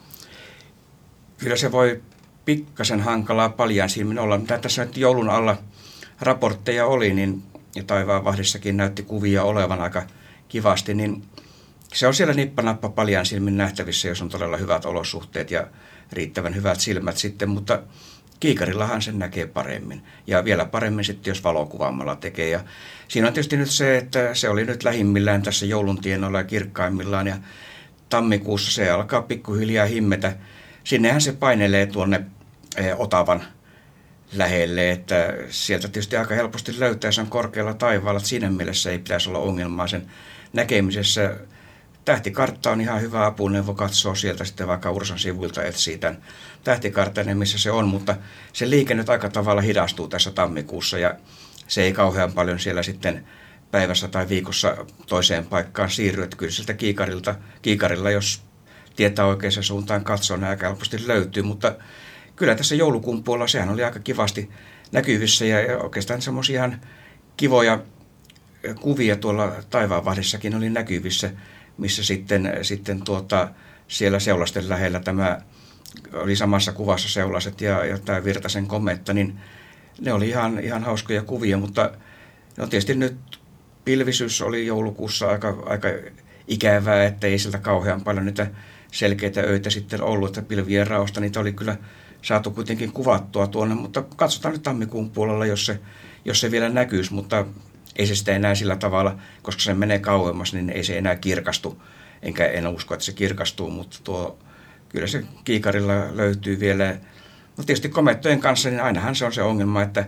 Kyllä 1.38 1.56
se 1.56 1.72
voi 1.72 2.02
pikkasen 2.44 3.00
hankalaa 3.00 3.48
paljain 3.48 3.90
silmin 3.90 4.18
olla. 4.18 4.38
Mitä 4.38 4.58
tässä 4.58 4.84
nyt 4.84 4.96
joulun 4.96 5.30
alla 5.30 5.56
raportteja 6.20 6.86
oli, 6.86 7.14
niin 7.14 7.42
ja 7.76 7.84
taivaanvahdissakin 7.84 8.76
näytti 8.76 9.02
kuvia 9.02 9.42
olevan 9.42 9.80
aika 9.80 10.02
kivasti, 10.48 10.94
niin 10.94 11.24
se 11.94 12.06
on 12.06 12.14
siellä 12.14 12.34
nippanappa 12.34 12.88
paljain 12.88 13.26
silmin 13.26 13.56
nähtävissä, 13.56 14.08
jos 14.08 14.22
on 14.22 14.28
todella 14.28 14.56
hyvät 14.56 14.84
olosuhteet 14.84 15.50
ja 15.50 15.66
riittävän 16.12 16.54
hyvät 16.54 16.80
silmät 16.80 17.16
sitten, 17.16 17.48
mutta 17.48 17.82
kiikarillahan 18.40 19.02
sen 19.02 19.18
näkee 19.18 19.46
paremmin. 19.46 20.02
Ja 20.26 20.44
vielä 20.44 20.64
paremmin 20.64 21.04
sitten, 21.04 21.30
jos 21.30 21.44
valokuvaamalla 21.44 22.16
tekee. 22.16 22.48
Ja 22.48 22.60
siinä 23.08 23.28
on 23.28 23.34
tietysti 23.34 23.56
nyt 23.56 23.70
se, 23.70 23.96
että 23.96 24.34
se 24.34 24.48
oli 24.48 24.64
nyt 24.64 24.84
lähimmillään 24.84 25.42
tässä 25.42 25.66
joulun 25.66 26.00
tienoilla 26.00 26.38
ja 26.38 26.44
kirkkaimmillaan. 26.44 27.26
Ja 27.26 27.36
tammikuussa 28.08 28.72
se 28.72 28.90
alkaa 28.90 29.22
pikkuhiljaa 29.22 29.86
himmetä. 29.86 30.36
Sinnehän 30.84 31.20
se 31.20 31.32
painelee 31.32 31.86
tuonne 31.86 32.24
eh, 32.76 33.00
Otavan 33.00 33.42
lähelle, 34.32 34.90
että 34.90 35.34
sieltä 35.48 35.88
tietysti 35.88 36.16
aika 36.16 36.34
helposti 36.34 36.80
löytää, 36.80 37.12
se 37.12 37.20
on 37.20 37.26
korkealla 37.26 37.74
taivaalla, 37.74 38.18
että 38.18 38.28
siinä 38.28 38.50
mielessä 38.50 38.90
ei 38.90 38.98
pitäisi 38.98 39.28
olla 39.28 39.38
ongelmaa 39.38 39.86
sen 39.86 40.06
näkemisessä. 40.52 41.36
Tähtikartta 42.04 42.70
on 42.70 42.80
ihan 42.80 43.00
hyvä 43.00 43.26
apuneuvo 43.26 43.74
katsoa 43.74 44.14
sieltä 44.14 44.44
sitten 44.44 44.68
vaikka 44.68 44.90
Ursan 44.90 45.18
sivuilta 45.18 45.62
etsii 45.62 45.98
tämän 45.98 46.22
tähtikartan, 46.64 47.36
missä 47.36 47.58
se 47.58 47.70
on, 47.70 47.88
mutta 47.88 48.16
se 48.52 48.70
liike 48.70 48.94
nyt 48.94 49.10
aika 49.10 49.28
tavalla 49.28 49.60
hidastuu 49.60 50.08
tässä 50.08 50.30
tammikuussa 50.30 50.98
ja 50.98 51.14
se 51.68 51.82
ei 51.82 51.92
kauhean 51.92 52.32
paljon 52.32 52.58
siellä 52.58 52.82
sitten 52.82 53.26
päivässä 53.70 54.08
tai 54.08 54.28
viikossa 54.28 54.76
toiseen 55.06 55.46
paikkaan 55.46 55.90
siirry, 55.90 56.22
että 56.22 56.36
kyllä 56.36 56.52
sieltä 56.52 56.74
kiikarilta, 56.74 57.34
kiikarilla, 57.62 58.10
jos 58.10 58.42
tietää 58.96 59.26
oikeaan 59.26 59.62
suuntaan 59.62 60.04
katsoa, 60.04 60.36
niin 60.36 60.48
aika 60.48 60.66
helposti 60.66 61.08
löytyy, 61.08 61.42
mutta 61.42 61.74
kyllä 62.36 62.54
tässä 62.54 62.74
joulukuun 62.74 63.24
puolella 63.24 63.46
sehän 63.46 63.70
oli 63.70 63.84
aika 63.84 63.98
kivasti 63.98 64.50
näkyvissä 64.92 65.44
ja 65.44 65.78
oikeastaan 65.78 66.22
semmoisia 66.22 66.56
ihan 66.56 66.80
kivoja 67.36 67.82
kuvia 68.80 69.16
tuolla 69.16 69.52
taivaanvahdissakin 69.70 70.54
oli 70.54 70.70
näkyvissä, 70.70 71.30
missä 71.78 72.04
sitten, 72.04 72.52
sitten 72.62 73.02
tuota, 73.02 73.48
siellä 73.88 74.18
seulasten 74.18 74.68
lähellä 74.68 75.00
tämä 75.00 75.40
oli 76.12 76.36
samassa 76.36 76.72
kuvassa 76.72 77.08
seulaset 77.08 77.60
ja, 77.60 77.84
ja 77.84 77.98
tämä 77.98 78.24
Virtasen 78.24 78.66
kometta, 78.66 79.12
niin 79.12 79.40
ne 80.00 80.12
oli 80.12 80.28
ihan, 80.28 80.58
ihan 80.60 80.84
hauskoja 80.84 81.22
kuvia, 81.22 81.58
mutta 81.58 81.90
no 82.56 82.66
tietysti 82.66 82.94
nyt 82.94 83.16
pilvisyys 83.84 84.42
oli 84.42 84.66
joulukuussa 84.66 85.28
aika, 85.28 85.62
aika 85.66 85.88
ikävää, 86.48 87.04
että 87.04 87.26
ei 87.26 87.38
sieltä 87.38 87.58
kauhean 87.58 88.00
paljon 88.00 88.26
niitä 88.26 88.46
selkeitä 88.92 89.40
öitä 89.40 89.70
sitten 89.70 90.02
ollut, 90.02 90.28
että 90.28 90.48
pilvien 90.48 90.86
raosta 90.86 91.20
niitä 91.20 91.40
oli 91.40 91.52
kyllä 91.52 91.76
saatu 92.22 92.50
kuitenkin 92.50 92.92
kuvattua 92.92 93.46
tuonne, 93.46 93.74
mutta 93.74 94.02
katsotaan 94.16 94.54
nyt 94.54 94.62
tammikuun 94.62 95.10
puolella, 95.10 95.46
jos 95.46 95.66
se, 95.66 95.80
jos 96.24 96.40
se 96.40 96.50
vielä 96.50 96.68
näkyisi, 96.68 97.14
mutta 97.14 97.44
ei 97.96 98.06
se 98.06 98.14
sitä 98.14 98.32
enää 98.32 98.54
sillä 98.54 98.76
tavalla, 98.76 99.16
koska 99.42 99.62
se 99.62 99.74
menee 99.74 99.98
kauemmas, 99.98 100.52
niin 100.52 100.70
ei 100.70 100.84
se 100.84 100.98
enää 100.98 101.16
kirkastu, 101.16 101.82
enkä 102.22 102.46
en 102.46 102.66
usko, 102.66 102.94
että 102.94 103.06
se 103.06 103.12
kirkastuu, 103.12 103.70
mutta 103.70 103.98
tuo, 104.04 104.38
kyllä 104.88 105.06
se 105.06 105.24
kiikarilla 105.44 105.94
löytyy 106.16 106.60
vielä. 106.60 106.96
Mutta 107.46 107.66
tietysti 107.66 107.88
komettojen 107.88 108.40
kanssa, 108.40 108.68
niin 108.68 108.82
ainahan 108.82 109.14
se 109.14 109.24
on 109.24 109.32
se 109.32 109.42
ongelma, 109.42 109.82
että 109.82 110.06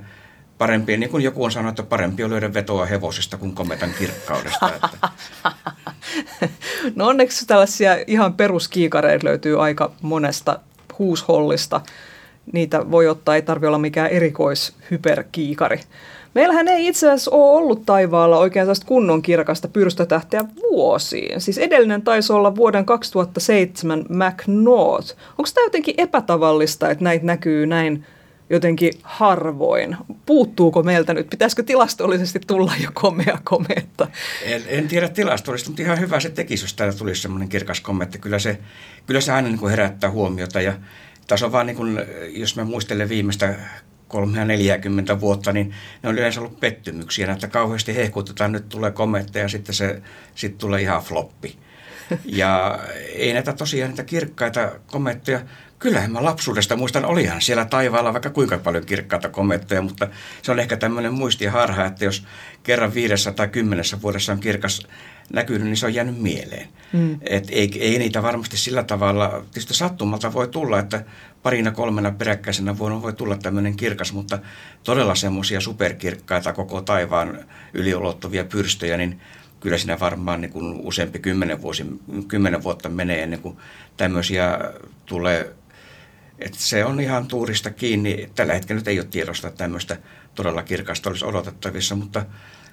parempi, 0.59 0.97
niin 0.97 1.11
kuin 1.11 1.25
joku 1.25 1.45
on 1.45 1.53
sanonut, 1.53 1.79
että 1.79 1.91
parempi 1.91 2.25
on 2.25 2.31
löydä 2.31 2.55
vetoa 2.55 2.87
hevosesta 2.87 3.37
kuin 3.37 3.55
kometan 3.55 3.91
kirkkaudesta. 3.99 4.73
Että. 4.75 5.09
No 6.95 7.07
onneksi 7.07 7.47
tällaisia 7.47 7.97
ihan 8.07 8.35
peruskiikareita 8.35 9.27
löytyy 9.27 9.65
aika 9.65 9.93
monesta 10.03 10.61
huushollista. 10.99 11.81
Niitä 12.53 12.91
voi 12.91 13.09
ottaa, 13.09 13.35
ei 13.35 13.43
tarvitse 13.43 13.67
olla 13.69 13.79
mikään 13.79 14.11
erikoishyperkiikari. 14.11 15.81
Meillähän 16.35 16.69
ei 16.69 16.87
itse 16.87 17.07
asiassa 17.07 17.31
ole 17.31 17.59
ollut 17.59 17.87
taivaalla 17.87 18.39
oikein 18.39 18.67
kunnon 18.87 19.23
kirkasta 19.23 19.69
pyrstötähteä 19.69 20.45
vuosiin. 20.63 21.41
Siis 21.41 21.59
edellinen 21.59 22.03
taisi 22.03 22.33
olla 22.33 22.57
vuoden 22.57 22.85
2007 22.85 23.99
McNaught. 24.09 25.11
Onko 25.39 25.51
tämä 25.55 25.67
jotenkin 25.67 25.95
epätavallista, 25.99 26.91
että 26.91 27.05
näitä 27.05 27.27
näkyy 27.27 27.67
näin 27.67 28.05
jotenkin 28.51 28.93
harvoin. 29.03 29.97
Puuttuuko 30.27 30.83
meiltä 30.83 31.15
nyt? 31.15 31.31
Pitäisikö 31.31 31.63
tilastollisesti 31.63 32.41
tulla 32.47 32.73
jo 32.83 32.91
komea 32.95 33.39
kometta? 33.45 34.09
En, 34.43 34.63
en 34.67 34.89
tiedä 34.89 35.09
tilastollisesti, 35.09 35.71
mutta 35.71 35.83
ihan 35.83 36.01
hyvä 36.01 36.21
se 36.21 36.31
tekisi, 36.31 36.65
jos 36.65 36.75
täällä 36.75 36.95
tulisi 36.95 37.23
semmoinen 37.23 37.49
kirkas 37.49 37.81
kometti. 37.81 38.19
Kyllä 38.19 38.39
se, 38.39 38.59
kyllä 39.07 39.21
se 39.21 39.33
aina 39.33 39.49
niin 39.49 39.59
kuin 39.59 39.71
herättää 39.71 40.11
huomiota 40.11 40.61
ja 40.61 40.73
tässä 41.27 41.47
on 41.47 41.53
vaan 41.53 41.67
niin 41.67 41.77
kuin, 41.77 42.01
jos 42.29 42.57
mä 42.57 42.65
muistelen 42.65 43.09
viimeistä 43.09 43.55
340 44.09 45.21
vuotta, 45.21 45.53
niin 45.53 45.75
ne 46.03 46.09
on 46.09 46.19
yleensä 46.19 46.41
ollut 46.41 46.61
pettymyksiä, 46.61 47.33
että 47.33 47.49
kauheasti 47.49 47.97
hehkutetaan, 47.97 48.53
nyt 48.53 48.69
tulee 48.69 48.91
kometta 48.91 49.39
ja 49.39 49.49
sitten 49.49 49.75
se 49.75 50.03
sitten 50.35 50.59
tulee 50.59 50.83
ihan 50.83 51.03
floppi. 51.03 51.59
Ja 52.25 52.79
ei 53.15 53.33
näitä 53.33 53.53
tosiaan 53.53 53.91
niitä 53.91 54.05
kirkkaita 54.05 54.73
komettoja, 54.87 55.41
kyllähän 55.85 56.13
mä 56.13 56.25
lapsuudesta 56.25 56.77
muistan, 56.77 57.05
olihan 57.05 57.43
siellä 57.43 57.65
taivaalla 57.65 58.13
vaikka 58.13 58.31
kuinka 58.31 58.59
paljon 58.59 58.87
kirkkaita 58.87 59.29
komettoja, 59.29 59.83
mutta 59.83 60.09
se 60.43 60.53
on 60.53 60.59
ehkä 60.59 60.77
tämmöinen 60.77 61.13
muistiharha, 61.13 61.85
että 61.85 62.05
jos 62.05 62.25
kerran 62.63 62.95
viidessä 62.95 63.33
tai 63.33 63.49
kymmenessä 63.49 64.03
vuodessa 64.03 64.33
on 64.33 64.41
kirkas 64.41 64.87
näkynyt, 65.33 65.63
niin 65.63 65.77
se 65.77 65.87
on 65.87 65.95
jäänyt 65.95 66.19
mieleen. 66.19 66.69
Mm. 66.93 67.19
Et 67.23 67.47
ei, 67.51 67.71
ei 67.81 67.99
niitä 67.99 68.23
varmasti 68.23 68.57
sillä 68.57 68.83
tavalla, 68.83 69.29
tietysti 69.29 69.75
sattumalta 69.75 70.33
voi 70.33 70.49
tulla, 70.49 70.79
että 70.79 71.05
parina 71.43 71.71
kolmena 71.71 72.11
peräkkäisenä 72.11 72.79
vuonna 72.79 73.03
voi 73.03 73.13
tulla 73.13 73.37
tämmöinen 73.37 73.77
kirkas, 73.77 74.13
mutta 74.13 74.39
todella 74.85 75.15
semmoisia 75.15 75.61
superkirkkaita 75.61 76.53
koko 76.53 76.83
taivaan 76.83 77.39
yliulottuvia 77.75 78.45
pyrstöjä, 78.45 78.97
niin 78.97 79.21
kyllä 79.61 79.79
siinä 79.79 80.01
varmaan 80.01 80.41
niin 80.41 80.53
kuin 80.53 80.81
useampi 80.83 81.19
kymmenen, 81.19 81.63
vuosi, 81.63 81.87
kymmenen 82.29 82.63
vuotta 82.63 82.89
menee 82.89 83.23
ennen 83.23 83.41
kuin 83.41 83.57
tämmöisiä 83.97 84.59
tulee 85.07 85.55
että 86.45 86.59
se 86.61 86.85
on 86.85 87.01
ihan 87.01 87.27
tuurista 87.27 87.71
kiinni. 87.71 88.31
Tällä 88.35 88.55
hetkellä 88.55 88.81
nyt 88.81 88.89
ei 88.89 89.01
ole 89.01 89.07
tiedosta, 89.11 89.49
että 89.49 89.59
tämmöistä 89.59 89.97
todella 90.35 90.63
kirkasta 90.63 91.11
olisi 91.11 91.25
odotettavissa, 91.25 91.95
mutta 91.95 92.27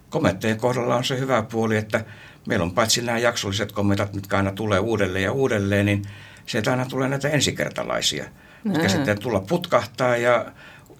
komettojen 0.10 0.58
kohdalla 0.58 0.96
on 0.96 1.04
se 1.04 1.20
hyvä 1.20 1.42
puoli, 1.42 1.78
että 1.78 2.06
meillä 2.48 2.64
on 2.64 2.74
paitsi 2.74 3.02
nämä 3.02 3.18
jaksolliset 3.18 3.72
kometat, 3.72 4.14
mitkä 4.14 4.38
aina 4.38 4.52
tulee 4.52 4.80
uudelleen 4.80 5.24
ja 5.24 5.32
uudelleen, 5.32 5.86
niin 5.86 6.02
sieltä 6.46 6.72
aina 6.72 6.86
tulee 6.86 7.10
näitä 7.10 7.30
ensikertalaisia, 7.30 8.26
mitkä 8.64 8.90
sitten 8.90 9.20
tulla 9.20 9.40
putkahtaa. 9.40 10.18
Ja 10.18 10.52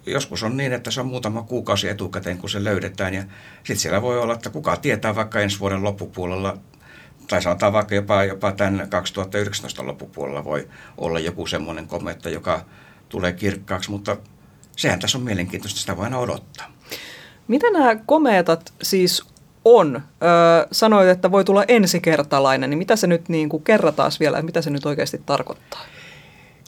joskus 0.06 0.44
on 0.44 0.58
niin, 0.58 0.74
että 0.74 0.92
se 0.92 1.02
on 1.02 1.08
muutama 1.08 1.44
kuukausi 1.44 1.90
etukäteen, 1.90 2.38
kun 2.38 2.50
se 2.50 2.64
löydetään. 2.64 3.14
Ja 3.14 3.24
sitten 3.58 3.78
siellä 3.78 4.02
voi 4.02 4.20
olla, 4.20 4.34
että 4.34 4.50
kuka 4.50 4.78
tietää 4.78 5.16
vaikka 5.16 5.40
ensi 5.40 5.60
vuoden 5.60 5.84
loppupuolella 5.84 6.58
tai 7.32 7.42
sanotaan 7.42 7.74
vaikka 7.74 7.96
jopa, 7.96 8.24
jopa 8.24 8.52
tämän 8.52 8.90
2019 8.90 9.86
loppupuolella 9.86 10.44
voi 10.44 10.68
olla 10.98 11.20
joku 11.20 11.48
semmoinen 11.48 11.88
kometta, 11.88 12.30
joka 12.30 12.66
tulee 13.10 13.34
kirkkaaksi, 13.34 13.92
mutta 13.92 14.18
sehän 14.78 15.00
tässä 15.00 15.18
on 15.18 15.24
mielenkiintoista, 15.24 15.80
sitä 15.80 15.98
voi 15.98 16.04
aina 16.06 16.18
odottaa. 16.18 16.72
Mitä 17.48 17.72
nämä 17.72 17.96
komeetat 17.96 18.74
siis 18.82 19.24
on? 19.66 19.96
Öö, 19.96 20.68
sanoit, 20.72 21.10
että 21.10 21.32
voi 21.32 21.44
tulla 21.44 21.66
ensikertalainen, 21.68 22.70
niin 22.70 22.78
mitä 22.78 22.96
se 22.96 23.08
nyt 23.08 23.30
niin 23.30 23.50
kuin 23.50 23.64
kerrataan 23.64 24.12
vielä, 24.20 24.42
mitä 24.42 24.62
se 24.62 24.70
nyt 24.70 24.86
oikeasti 24.86 25.22
tarkoittaa? 25.26 25.82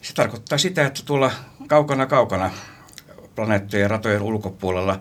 Se 0.02 0.14
tarkoittaa 0.14 0.58
sitä, 0.58 0.86
että 0.86 1.02
tuolla 1.06 1.32
kaukana 1.68 2.06
kaukana 2.06 2.52
planeettojen 3.36 3.90
ratojen 3.90 4.22
ulkopuolella 4.22 5.00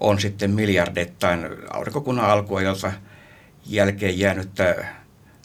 on 0.00 0.20
sitten 0.20 0.50
miljardettain 0.50 1.46
aurinkokunnan 1.70 2.30
alkuajalta 2.30 2.92
jälkeen 3.66 4.18
jäänyttä 4.18 4.86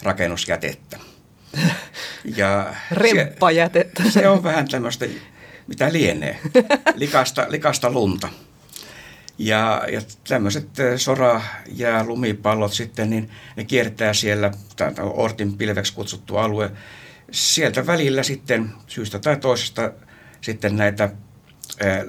rakennusjätettä. 0.03 0.99
Ja 2.37 2.75
Remppajätettä. 2.91 4.03
Se, 4.03 4.11
se 4.19 4.27
on 4.27 4.43
vähän 4.43 4.67
tämmöistä, 4.67 5.05
mitä 5.67 5.93
lienee, 5.93 6.39
likasta, 6.95 7.45
likasta 7.49 7.91
lunta. 7.91 8.29
Ja, 9.37 9.83
ja 9.91 10.01
tämmöiset 10.27 10.69
sora- 10.97 11.41
ja 11.75 12.05
lumipallot 12.05 12.73
sitten, 12.73 13.09
niin 13.09 13.29
ne 13.55 13.63
kiertää 13.63 14.13
siellä, 14.13 14.51
tämä 14.75 14.91
Ortin 15.01 15.57
pilveksi 15.57 15.93
kutsuttu 15.93 16.37
alue, 16.37 16.71
sieltä 17.31 17.87
välillä 17.87 18.23
sitten 18.23 18.69
syystä 18.87 19.19
tai 19.19 19.37
toisesta 19.37 19.91
sitten 20.41 20.75
näitä 20.75 21.09
ää, 21.79 22.03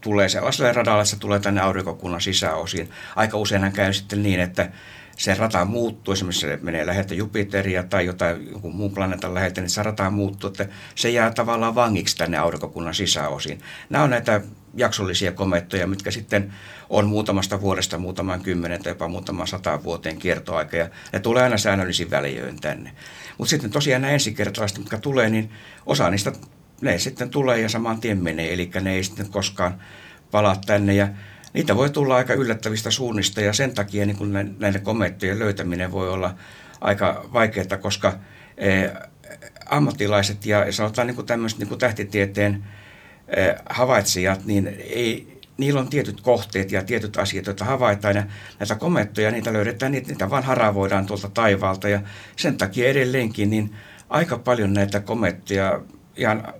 tulee 0.00 0.28
sellaiselle 0.28 0.72
radalle, 0.72 1.00
että 1.00 1.10
se 1.10 1.18
tulee 1.18 1.40
tänne 1.40 1.60
aurinkokunnan 1.60 2.20
sisäosiin. 2.20 2.90
Aika 3.16 3.38
useinhan 3.38 3.72
käy 3.72 3.92
sitten 3.92 4.22
niin, 4.22 4.40
että 4.40 4.70
se 5.16 5.34
rata 5.34 5.64
muuttuu, 5.64 6.14
esimerkiksi 6.14 6.40
se 6.40 6.58
menee 6.62 6.86
läheltä 6.86 7.14
Jupiteria 7.14 7.82
tai 7.82 8.06
jotain 8.06 8.50
jonkun 8.50 8.74
muun 8.74 8.94
planeetan 8.94 9.34
läheltä, 9.34 9.60
niin 9.60 9.70
se 9.70 9.82
rata 9.82 10.10
muuttuu, 10.10 10.48
että 10.48 10.68
se 10.94 11.10
jää 11.10 11.30
tavallaan 11.30 11.74
vangiksi 11.74 12.16
tänne 12.16 12.38
aurinkokunnan 12.38 12.94
sisäosiin. 12.94 13.60
Nämä 13.90 14.04
on 14.04 14.10
näitä 14.10 14.40
jaksollisia 14.76 15.32
komettoja, 15.32 15.86
mitkä 15.86 16.10
sitten 16.10 16.52
on 16.90 17.06
muutamasta 17.06 17.60
vuodesta 17.60 17.98
muutaman 17.98 18.40
kymmenen 18.40 18.82
tai 18.82 18.90
jopa 18.90 19.08
muutaman 19.08 19.46
sata 19.46 19.84
vuoteen 19.84 20.18
kiertoaika 20.18 20.76
ja 20.76 20.88
ne 21.12 21.20
tulee 21.20 21.42
aina 21.42 21.58
säännöllisin 21.58 22.10
väliöin 22.10 22.60
tänne. 22.60 22.92
Mutta 23.38 23.50
sitten 23.50 23.70
tosiaan 23.70 24.02
nämä 24.02 24.14
ensikertalaiset, 24.14 24.78
mitkä 24.78 24.98
tulee, 24.98 25.30
niin 25.30 25.50
osa 25.86 26.10
niistä 26.10 26.32
ne 26.80 26.98
sitten 26.98 27.30
tulee 27.30 27.60
ja 27.60 27.68
saman 27.68 28.00
tien 28.00 28.22
menee, 28.22 28.52
eli 28.52 28.70
ne 28.80 28.92
ei 28.92 29.04
sitten 29.04 29.30
koskaan 29.30 29.80
palaa 30.30 30.56
tänne 30.66 30.94
ja 30.94 31.08
niitä 31.54 31.76
voi 31.76 31.90
tulla 31.90 32.16
aika 32.16 32.34
yllättävistä 32.34 32.90
suunnista 32.90 33.40
ja 33.40 33.52
sen 33.52 33.74
takia 33.74 34.06
niin 34.06 34.16
kun 34.16 34.32
näiden 34.58 34.82
komettojen 34.82 35.38
löytäminen 35.38 35.92
voi 35.92 36.10
olla 36.10 36.34
aika 36.80 37.28
vaikeaa, 37.32 37.78
koska 37.80 38.18
eh, 38.56 38.90
ammattilaiset 39.66 40.46
ja 40.46 40.72
sanotaan 40.72 41.06
niin 41.06 41.14
kuin 41.14 41.26
tämmöiset 41.26 41.58
niin 41.58 41.68
kuin 41.68 41.78
tähtitieteen 41.78 42.64
eh, 43.28 43.54
havaitsijat, 43.70 44.44
niin 44.44 44.66
ei, 44.78 45.40
niillä 45.56 45.80
on 45.80 45.88
tietyt 45.88 46.20
kohteet 46.20 46.72
ja 46.72 46.82
tietyt 46.82 47.16
asiat, 47.16 47.46
joita 47.46 47.64
havaitaan 47.64 48.16
ja 48.16 48.24
näitä 48.58 48.74
komettoja, 48.74 49.30
niitä 49.30 49.52
löydetään, 49.52 49.92
niitä, 49.92 50.08
niitä 50.08 50.30
vaan 50.30 50.42
haravoidaan 50.42 51.06
tuolta 51.06 51.28
taivaalta 51.28 51.88
ja 51.88 52.00
sen 52.36 52.56
takia 52.56 52.88
edelleenkin 52.88 53.50
niin 53.50 53.74
aika 54.10 54.38
paljon 54.38 54.72
näitä 54.72 55.00
komettoja 55.00 55.80
ihan 56.16 56.54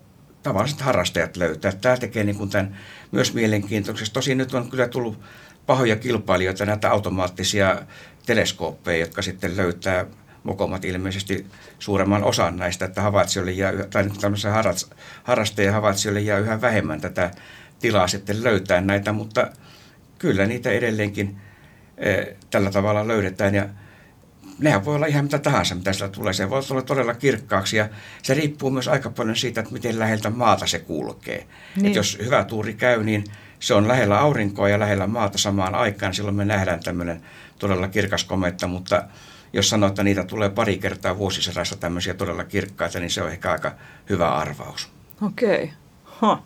tavalliset 0.45 0.81
harrastajat 0.81 1.37
löytää. 1.37 1.73
Tämä 1.73 1.97
tekee 1.97 2.25
niin 2.25 2.37
kuin 2.37 2.51
tämän 2.51 2.77
myös 3.13 3.35
mielenkiintoiseksi. 3.35 4.13
Tosin 4.13 4.39
nyt 4.39 4.55
on 4.55 4.71
kyllä 4.71 4.89
tullut 4.89 5.21
pahoja 5.67 5.97
kilpailijoita, 5.97 6.67
näitä 6.67 6.91
automaattisia 6.91 7.83
teleskooppeja, 8.27 8.99
jotka 8.99 9.23
sitten 9.23 9.57
löytää 9.57 10.07
mokomat 10.45 10.85
ilmeisesti 10.85 11.47
suuremman 11.79 12.25
osan 12.25 12.57
näistä, 12.57 12.85
että 12.85 13.03
havaitsijoille 13.03 13.53
jää, 13.53 13.73
tai 13.91 14.11
tämmöisen 14.21 14.53
harrastajien 15.23 15.73
havaitsijoille 15.73 16.21
jää 16.21 16.39
yhä 16.39 16.61
vähemmän 16.61 17.01
tätä 17.01 17.31
tilaa 17.81 18.09
sitten 18.09 18.45
löytää 18.45 18.81
näitä, 18.81 19.13
mutta 19.13 19.51
kyllä 20.19 20.47
niitä 20.47 20.71
edelleenkin 20.71 21.37
e, 21.97 22.25
tällä 22.51 22.71
tavalla 22.71 23.09
löydetään 23.09 23.55
ja 23.55 23.69
nehän 24.59 24.85
voi 24.85 24.95
olla 24.95 25.07
ihan 25.07 25.25
mitä 25.25 25.39
tahansa, 25.39 25.75
mitä 25.75 25.93
sillä 25.93 26.09
tulee. 26.09 26.33
Se 26.33 26.51
voi 26.51 26.63
olla 26.71 26.83
todella 26.83 27.15
kirkkaaksi 27.15 27.77
ja 27.77 27.89
se 28.23 28.35
riippuu 28.35 28.71
myös 28.71 28.89
aika 28.89 29.11
paljon 29.11 29.37
siitä, 29.37 29.61
että 29.61 29.73
miten 29.73 29.99
läheltä 29.99 30.31
maata 30.31 30.67
se 30.67 30.79
kulkee. 30.79 31.47
Niin. 31.77 31.87
Et 31.87 31.95
jos 31.95 32.19
hyvä 32.25 32.45
tuuri 32.45 32.75
käy, 32.75 33.05
niin 33.05 33.25
se 33.61 33.75
on 33.75 33.89
lähellä 33.89 34.19
aurinkoa 34.19 34.69
ja 34.69 34.79
lähellä 34.79 35.07
maata 35.07 35.39
samaan 35.39 35.75
aikaan, 35.75 36.15
silloin 36.15 36.37
me 36.37 36.45
nähdään 36.45 36.81
tämmöinen 36.81 37.23
todella 37.59 37.89
kirkas 37.89 38.25
kometta, 38.25 38.67
mutta 38.67 39.03
jos 39.53 39.71
sanoo, 39.71 39.89
että 39.89 40.03
niitä 40.03 40.25
tulee 40.25 40.51
pari 40.51 40.79
kertaa 40.79 41.19
vuosisadassa 41.19 41.77
tämmöisiä 41.77 42.15
todella 42.15 42.45
kirkkaita, 42.45 43.01
niin 43.01 43.11
se 43.11 43.23
on 43.23 43.31
ehkä 43.31 43.53
aika 43.53 43.73
hyvä 44.11 44.35
arvaus. 44.35 44.89
Okei. 45.23 45.73
Okay. 46.23 46.37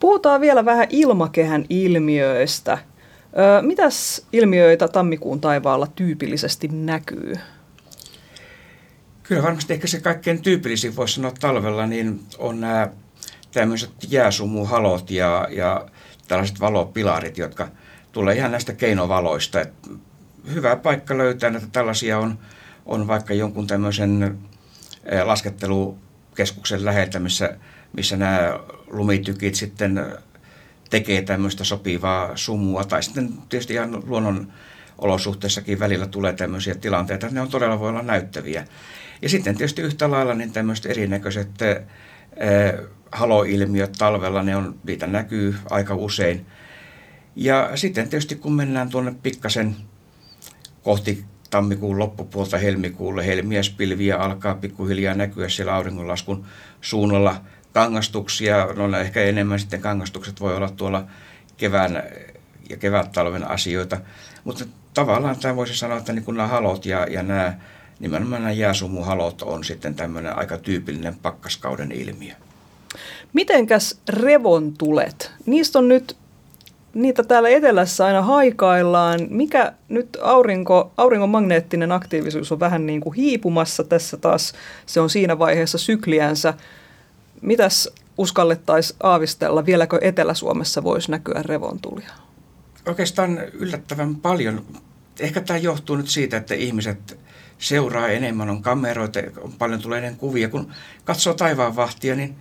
Puhutaan 0.00 0.40
vielä 0.40 0.64
vähän 0.64 0.86
ilmakehän 0.90 1.64
ilmiöistä. 1.68 2.78
Mitäs 3.62 4.26
ilmiöitä 4.32 4.88
tammikuun 4.88 5.40
taivaalla 5.40 5.86
tyypillisesti 5.86 6.68
näkyy? 6.68 7.34
Kyllä 9.22 9.42
varmasti 9.42 9.72
ehkä 9.72 9.86
se 9.86 10.00
kaikkein 10.00 10.42
tyypillisin 10.42 10.96
voisi 10.96 11.14
sanoa 11.14 11.32
talvella, 11.40 11.86
niin 11.86 12.20
on 12.38 12.60
nämä 12.60 12.88
tämmöiset 13.52 13.90
jääsumuhalot 14.08 15.10
ja, 15.10 15.48
ja 15.50 15.86
tällaiset 16.28 16.60
valopilarit, 16.60 17.38
jotka 17.38 17.68
tulee 18.12 18.36
ihan 18.36 18.50
näistä 18.50 18.72
keinovaloista. 18.72 19.60
Et 19.60 19.72
hyvä 20.54 20.76
paikka 20.76 21.18
löytää 21.18 21.52
että 21.56 21.68
tällaisia 21.72 22.18
on, 22.18 22.38
on 22.86 23.06
vaikka 23.06 23.34
jonkun 23.34 23.66
tämmöisen 23.66 24.38
laskettelukeskuksen 25.24 26.84
läheltä, 26.84 27.18
missä, 27.18 27.56
missä 27.92 28.16
nämä 28.16 28.58
lumitykit 28.86 29.54
sitten 29.54 30.06
tekee 30.94 31.22
tämmöistä 31.22 31.64
sopivaa 31.64 32.36
sumua. 32.36 32.84
Tai 32.84 33.02
sitten 33.02 33.32
tietysti 33.48 33.74
ihan 33.74 34.02
luonnon 34.06 34.52
olosuhteissakin 34.98 35.80
välillä 35.80 36.06
tulee 36.06 36.32
tämmöisiä 36.32 36.74
tilanteita, 36.74 37.26
että 37.26 37.34
ne 37.34 37.40
on 37.40 37.48
todella 37.48 37.80
voi 37.80 37.88
olla 37.88 38.02
näyttäviä. 38.02 38.66
Ja 39.22 39.28
sitten 39.28 39.56
tietysti 39.56 39.82
yhtä 39.82 40.10
lailla 40.10 40.34
niin 40.34 40.52
tämmöiset 40.52 40.86
erinäköiset 40.86 41.48
äh, 41.62 41.78
haloilmiöt 43.12 43.92
talvella, 43.98 44.42
ne 44.42 44.56
on, 44.56 44.74
niitä 44.84 45.06
näkyy 45.06 45.54
aika 45.70 45.94
usein. 45.94 46.46
Ja 47.36 47.70
sitten 47.74 48.08
tietysti 48.08 48.36
kun 48.36 48.52
mennään 48.52 48.88
tuonne 48.88 49.14
pikkasen 49.22 49.76
kohti 50.82 51.24
tammikuun 51.50 51.98
loppupuolta 51.98 52.58
helmikuulle, 52.58 53.26
helmiäspilviä 53.26 54.16
alkaa 54.16 54.54
pikkuhiljaa 54.54 55.14
näkyä 55.14 55.48
siellä 55.48 55.74
auringonlaskun 55.74 56.44
suunnalla– 56.80 57.40
kangastuksia, 57.74 58.66
no 58.76 58.98
ehkä 58.98 59.20
enemmän 59.20 59.60
sitten 59.60 59.80
kangastukset 59.80 60.40
voi 60.40 60.56
olla 60.56 60.70
tuolla 60.70 61.04
kevään 61.56 62.02
ja 62.70 62.76
kevät-talven 62.76 63.50
asioita, 63.50 64.00
mutta 64.44 64.64
tavallaan 64.94 65.36
tämä 65.38 65.56
voisi 65.56 65.76
sanoa, 65.76 65.98
että 65.98 66.12
niin 66.12 66.24
nämä 66.26 66.48
halot 66.48 66.86
ja, 66.86 67.06
ja 67.10 67.22
nämä, 67.22 67.54
nimenomaan 67.98 68.42
nämä 68.42 68.52
jääsumuhalot 68.52 69.42
on 69.42 69.64
sitten 69.64 69.94
tämmöinen 69.94 70.38
aika 70.38 70.58
tyypillinen 70.58 71.14
pakkaskauden 71.14 71.92
ilmiö. 71.92 72.34
Mitenkäs 73.32 74.00
revontulet? 74.08 75.32
Niistä 75.46 75.78
on 75.78 75.88
nyt, 75.88 76.16
niitä 76.94 77.22
täällä 77.22 77.48
etelässä 77.48 78.06
aina 78.06 78.22
haikaillaan. 78.22 79.20
Mikä 79.30 79.72
nyt 79.88 80.18
aurinko, 80.22 80.92
auringon 80.96 81.28
magneettinen 81.28 81.92
aktiivisuus 81.92 82.52
on 82.52 82.60
vähän 82.60 82.86
niin 82.86 83.00
kuin 83.00 83.14
hiipumassa 83.14 83.84
tässä 83.84 84.16
taas. 84.16 84.52
Se 84.86 85.00
on 85.00 85.10
siinä 85.10 85.38
vaiheessa 85.38 85.78
sykliänsä. 85.78 86.54
Mitäs 87.44 87.88
uskallettaisiin 88.18 88.96
aavistella, 89.02 89.66
vieläkö 89.66 89.98
Etelä-Suomessa 90.00 90.84
voisi 90.84 91.10
näkyä 91.10 91.42
revontulia? 91.42 92.10
Oikeastaan 92.86 93.38
yllättävän 93.38 94.16
paljon. 94.16 94.64
Ehkä 95.20 95.40
tämä 95.40 95.58
johtuu 95.58 95.96
nyt 95.96 96.08
siitä, 96.08 96.36
että 96.36 96.54
ihmiset 96.54 97.18
seuraa 97.58 98.08
enemmän, 98.08 98.50
on 98.50 98.62
kameroita, 98.62 99.20
on 99.40 99.52
paljon 99.52 99.82
tulee 99.82 99.98
enemmän 99.98 100.18
kuvia. 100.18 100.48
Kun 100.48 100.72
katsoo 101.04 101.34
taivaan 101.34 101.76
vahtia, 101.76 102.16
niin 102.16 102.34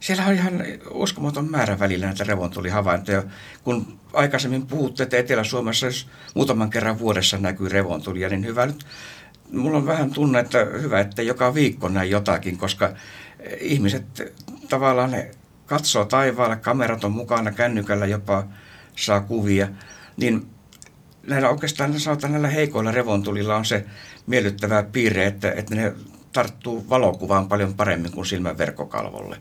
siellä 0.00 0.26
on 0.26 0.34
ihan 0.34 0.64
uskomaton 0.90 1.50
määrä 1.50 1.78
välillä 1.78 2.06
näitä 2.06 2.24
revontulihavaintoja. 2.24 3.22
Kun 3.64 3.98
aikaisemmin 4.12 4.66
puhutte, 4.66 5.02
että 5.02 5.16
Etelä-Suomessa 5.16 5.86
jos 5.86 6.08
muutaman 6.34 6.70
kerran 6.70 6.98
vuodessa 6.98 7.38
näkyy 7.38 7.68
revontulia, 7.68 8.28
niin 8.28 8.46
hyvä 8.46 8.66
nyt. 8.66 8.86
Mulla 9.52 9.78
on 9.78 9.86
vähän 9.86 10.10
tunne, 10.10 10.38
että 10.38 10.66
hyvä, 10.82 11.00
että 11.00 11.22
joka 11.22 11.54
viikko 11.54 11.88
näin 11.88 12.10
jotakin, 12.10 12.58
koska 12.58 12.92
ihmiset 13.60 14.34
tavallaan 14.68 15.10
ne 15.10 15.30
katsoo 15.66 16.04
taivaalle, 16.04 16.56
kamerat 16.56 17.04
on 17.04 17.12
mukana, 17.12 17.50
kännykällä 17.50 18.06
jopa 18.06 18.44
saa 18.96 19.20
kuvia, 19.20 19.68
niin 20.16 20.46
näillä 21.26 21.48
oikeastaan 21.48 22.00
sanotaan 22.00 22.32
näillä 22.32 22.48
heikoilla 22.48 22.92
revontulilla 22.92 23.56
on 23.56 23.64
se 23.64 23.84
miellyttävä 24.26 24.82
piirre, 24.82 25.26
että, 25.26 25.52
että 25.52 25.74
ne 25.74 25.92
tarttuu 26.32 26.88
valokuvaan 26.88 27.48
paljon 27.48 27.74
paremmin 27.74 28.12
kuin 28.12 28.26
silmän 28.26 28.58
verkkokalvolle. 28.58 29.40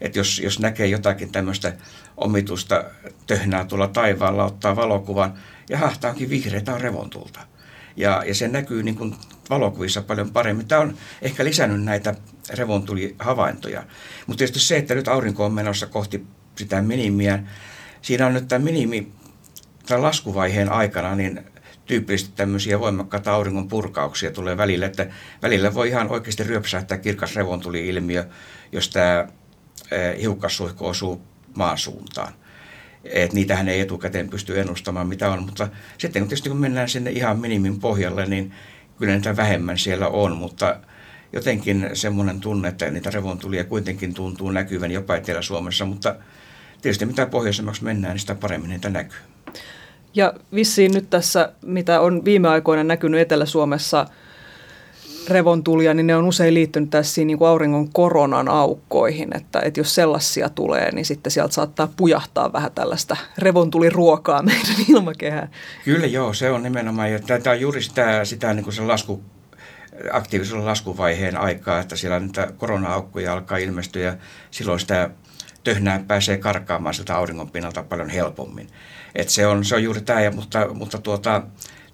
Että 0.00 0.18
jos, 0.18 0.38
jos 0.38 0.58
näkee 0.58 0.86
jotakin 0.86 1.32
tämmöistä 1.32 1.72
omitusta 2.16 2.84
töhnää 3.26 3.64
tuolla 3.64 3.88
taivaalla, 3.88 4.44
ottaa 4.44 4.76
valokuvan 4.76 5.34
ja 5.70 5.78
hahtaa 5.78 6.10
onkin 6.10 6.30
vihreitä 6.30 6.74
on 6.74 6.80
revontulta. 6.80 7.40
Ja, 7.96 8.22
ja 8.26 8.34
se 8.34 8.48
näkyy 8.48 8.82
niin 8.82 8.96
kuin 8.96 9.14
valokuvissa 9.50 10.02
paljon 10.02 10.30
paremmin. 10.30 10.68
Tämä 10.68 10.80
on 10.80 10.96
ehkä 11.22 11.44
lisännyt 11.44 11.84
näitä 11.84 12.14
revontulihavaintoja. 12.54 13.82
Mutta 14.26 14.38
tietysti 14.38 14.60
se, 14.60 14.76
että 14.76 14.94
nyt 14.94 15.08
aurinko 15.08 15.44
on 15.44 15.52
menossa 15.52 15.86
kohti 15.86 16.26
sitä 16.56 16.82
minimiä, 16.82 17.42
siinä 18.02 18.26
on 18.26 18.34
nyt 18.34 18.48
tämä 18.48 18.64
minimi 18.64 19.12
tämän 19.86 20.02
laskuvaiheen 20.02 20.72
aikana, 20.72 21.14
niin 21.14 21.40
tyypillisesti 21.86 22.32
tämmöisiä 22.36 22.80
voimakkaita 22.80 23.32
auringon 23.34 23.68
purkauksia 23.68 24.30
tulee 24.30 24.56
välillä, 24.56 24.86
että 24.86 25.06
välillä 25.42 25.74
voi 25.74 25.88
ihan 25.88 26.10
oikeasti 26.10 26.42
ryöpsähtää 26.42 26.98
kirkas 26.98 27.36
revontuli-ilmiö, 27.36 28.24
jos 28.72 28.88
tämä 28.88 29.26
hiukkassuihko 30.20 30.88
osuu 30.88 31.22
maan 31.54 31.78
suuntaan. 31.78 32.32
että 33.04 33.34
niitähän 33.34 33.68
ei 33.68 33.80
etukäteen 33.80 34.28
pysty 34.28 34.60
ennustamaan 34.60 35.08
mitä 35.08 35.30
on, 35.30 35.42
mutta 35.42 35.68
sitten 35.98 36.22
kun 36.22 36.28
tietysti 36.28 36.48
kun 36.48 36.58
mennään 36.58 36.88
sinne 36.88 37.10
ihan 37.10 37.38
minimin 37.38 37.80
pohjalle, 37.80 38.26
niin 38.26 38.52
kyllä 38.98 39.14
niitä 39.14 39.36
vähemmän 39.36 39.78
siellä 39.78 40.08
on, 40.08 40.36
mutta 40.36 40.80
jotenkin 41.32 41.90
semmoinen 41.92 42.40
tunne, 42.40 42.68
että 42.68 42.90
niitä 42.90 43.10
revontulia 43.10 43.64
kuitenkin 43.64 44.14
tuntuu 44.14 44.50
näkyvän 44.50 44.90
jopa 44.90 45.16
Etelä-Suomessa, 45.16 45.84
mutta 45.84 46.14
tietysti 46.82 47.06
mitä 47.06 47.26
pohjoisemmaksi 47.26 47.84
mennään, 47.84 48.14
niin 48.14 48.20
sitä 48.20 48.34
paremmin 48.34 48.70
niitä 48.70 48.90
näkyy. 48.90 49.18
Ja 50.14 50.34
vissiin 50.54 50.92
nyt 50.92 51.10
tässä, 51.10 51.52
mitä 51.62 52.00
on 52.00 52.24
viime 52.24 52.48
aikoina 52.48 52.84
näkynyt 52.84 53.20
Etelä-Suomessa 53.20 54.06
revontulia, 55.28 55.94
niin 55.94 56.06
ne 56.06 56.16
on 56.16 56.24
usein 56.24 56.54
liittynyt 56.54 56.90
tässä 56.90 57.24
niin 57.24 57.38
kuin 57.38 57.48
auringon 57.48 57.92
koronan 57.92 58.48
aukkoihin, 58.48 59.36
että, 59.36 59.60
että 59.60 59.80
jos 59.80 59.94
sellaisia 59.94 60.48
tulee, 60.48 60.94
niin 60.94 61.04
sitten 61.04 61.30
sieltä 61.30 61.54
saattaa 61.54 61.88
pujahtaa 61.96 62.52
vähän 62.52 62.72
tällaista 62.72 63.16
revontuliruokaa 63.38 64.42
meidän 64.52 64.76
ilmakehään. 64.88 65.50
Kyllä 65.84 66.06
joo, 66.06 66.32
se 66.32 66.50
on 66.50 66.62
nimenomaan, 66.62 67.12
ja 67.12 67.18
tämä 67.18 67.54
on 67.54 67.60
juuri 67.60 67.82
sitä, 67.82 68.24
sitä 68.24 68.54
niin 68.54 68.64
kuin 68.64 68.74
se 68.74 68.82
lasku, 68.82 69.22
aktiivisella 70.12 70.64
laskuvaiheen 70.64 71.36
aikaa, 71.36 71.80
että 71.80 71.96
siellä 71.96 72.20
niitä 72.20 72.52
korona-aukkoja 72.56 73.32
alkaa 73.32 73.58
ilmestyä 73.58 74.02
ja 74.02 74.16
silloin 74.50 74.80
sitä 74.80 75.10
töhnää 75.64 76.04
pääsee 76.06 76.36
karkaamaan 76.36 76.94
sieltä 76.94 77.16
auringon 77.16 77.50
pinnalta 77.50 77.82
paljon 77.82 78.08
helpommin. 78.08 78.68
Et 79.14 79.28
se, 79.28 79.46
on, 79.46 79.64
se 79.64 79.74
on 79.74 79.82
juuri 79.82 80.00
tämä, 80.00 80.30
mutta, 80.30 80.74
mutta 80.74 80.98
tuota, 80.98 81.42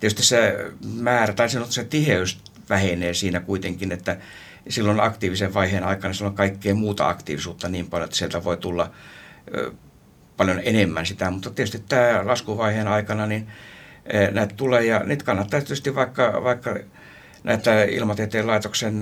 tietysti 0.01 0.23
se 0.23 0.57
määrä 0.95 1.33
tai 1.33 1.49
se 1.49 1.85
tiheys 1.85 2.41
vähenee 2.71 3.15
siinä 3.15 3.41
kuitenkin, 3.41 3.93
että 3.93 4.17
silloin 4.69 5.01
aktiivisen 5.01 5.55
vaiheen 5.55 5.85
aikana 5.85 6.15
silloin 6.15 6.37
kaikkea 6.37 6.75
muuta 6.75 7.09
aktiivisuutta 7.09 7.69
niin 7.69 7.91
paljon, 7.91 8.05
että 8.05 8.17
sieltä 8.17 8.45
voi 8.45 8.57
tulla 8.57 8.91
paljon 10.37 10.61
enemmän 10.65 11.07
sitä, 11.07 11.31
mutta 11.31 11.51
tietysti 11.51 11.83
tämä 11.89 12.21
laskuvaiheen 12.25 12.89
aikana 12.89 13.27
niin 13.27 13.47
näitä 14.31 14.55
tulee 14.55 14.85
ja 14.85 14.99
nyt 14.99 15.23
kannattaa 15.23 15.61
tietysti 15.61 15.95
vaikka, 15.95 16.41
vaikka 16.45 16.79
näitä 17.45 17.85
ilmatieteen 17.85 18.47
laitoksen 18.47 19.01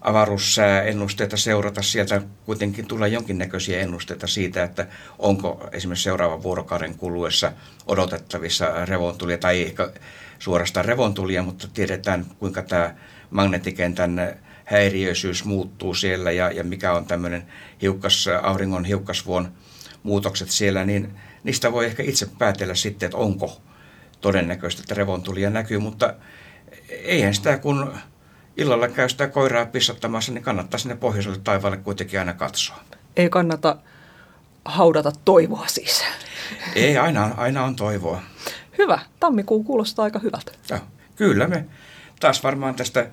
avaruussääennusteita 0.00 1.36
seurata. 1.36 1.82
Sieltä 1.82 2.22
kuitenkin 2.44 2.86
tulee 2.86 3.08
jonkinnäköisiä 3.08 3.80
ennusteita 3.80 4.26
siitä, 4.26 4.62
että 4.62 4.86
onko 5.18 5.68
esimerkiksi 5.72 6.04
seuraavan 6.04 6.42
vuorokauden 6.42 6.94
kuluessa 6.94 7.52
odotettavissa 7.86 8.84
revontulia 8.84 9.38
tai 9.38 9.62
ehkä 9.62 9.90
suorastaan 10.38 10.84
revontulia, 10.86 11.42
mutta 11.42 11.68
tiedetään 11.74 12.26
kuinka 12.38 12.62
tämä 12.62 12.94
magneettikentän 13.30 14.36
häiriöisyys 14.64 15.44
muuttuu 15.44 15.94
siellä 15.94 16.32
ja, 16.32 16.50
ja 16.50 16.64
mikä 16.64 16.92
on 16.92 17.06
tämmöinen 17.06 17.46
hiukkas, 17.82 18.28
auringon 18.42 18.84
hiukkasvuon 18.84 19.52
muutokset 20.02 20.50
siellä, 20.50 20.84
niin 20.84 21.14
niistä 21.44 21.72
voi 21.72 21.86
ehkä 21.86 22.02
itse 22.02 22.26
päätellä 22.38 22.74
sitten, 22.74 23.06
että 23.06 23.18
onko 23.18 23.62
todennäköistä, 24.20 24.82
että 24.82 24.94
revontulia 24.94 25.50
näkyy, 25.50 25.78
mutta 25.78 26.14
eihän 26.88 27.34
sitä 27.34 27.58
kun 27.58 27.92
illalla 28.56 28.88
käy 28.88 29.08
sitä 29.08 29.28
koiraa 29.28 29.66
pissattamassa, 29.66 30.32
niin 30.32 30.44
kannattaa 30.44 30.78
sinne 30.78 30.96
pohjoiselle 30.96 31.38
taivaalle 31.44 31.76
kuitenkin 31.76 32.18
aina 32.18 32.34
katsoa. 32.34 32.76
Ei 33.16 33.30
kannata 33.30 33.76
haudata 34.64 35.12
toivoa 35.24 35.66
siis. 35.66 36.04
Ei, 36.74 36.98
aina, 36.98 37.30
aina 37.36 37.64
on 37.64 37.76
toivoa. 37.76 38.22
Hyvä. 38.78 38.98
Tammikuu 39.20 39.64
kuulostaa 39.64 40.04
aika 40.04 40.18
hyvältä. 40.18 40.52
Ja, 40.70 40.78
kyllä 41.16 41.46
me 41.46 41.64
taas 42.20 42.42
varmaan 42.42 42.74
tästä 42.74 43.06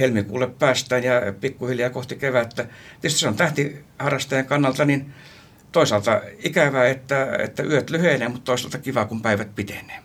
helmikuulle 0.00 0.46
päästään 0.46 1.04
ja 1.04 1.12
pikkuhiljaa 1.40 1.90
kohti 1.90 2.16
kevättä. 2.16 2.66
Tietysti 3.00 3.20
se 3.20 3.28
on 3.28 3.34
tähtiharrastajan 3.34 4.46
kannalta 4.46 4.84
niin 4.84 5.14
toisaalta 5.72 6.20
ikävää, 6.38 6.88
että, 6.88 7.36
että 7.38 7.62
yöt 7.62 7.90
lyhenee, 7.90 8.28
mutta 8.28 8.44
toisaalta 8.44 8.78
kiva, 8.78 9.04
kun 9.04 9.22
päivät 9.22 9.54
pitenee. 9.54 10.03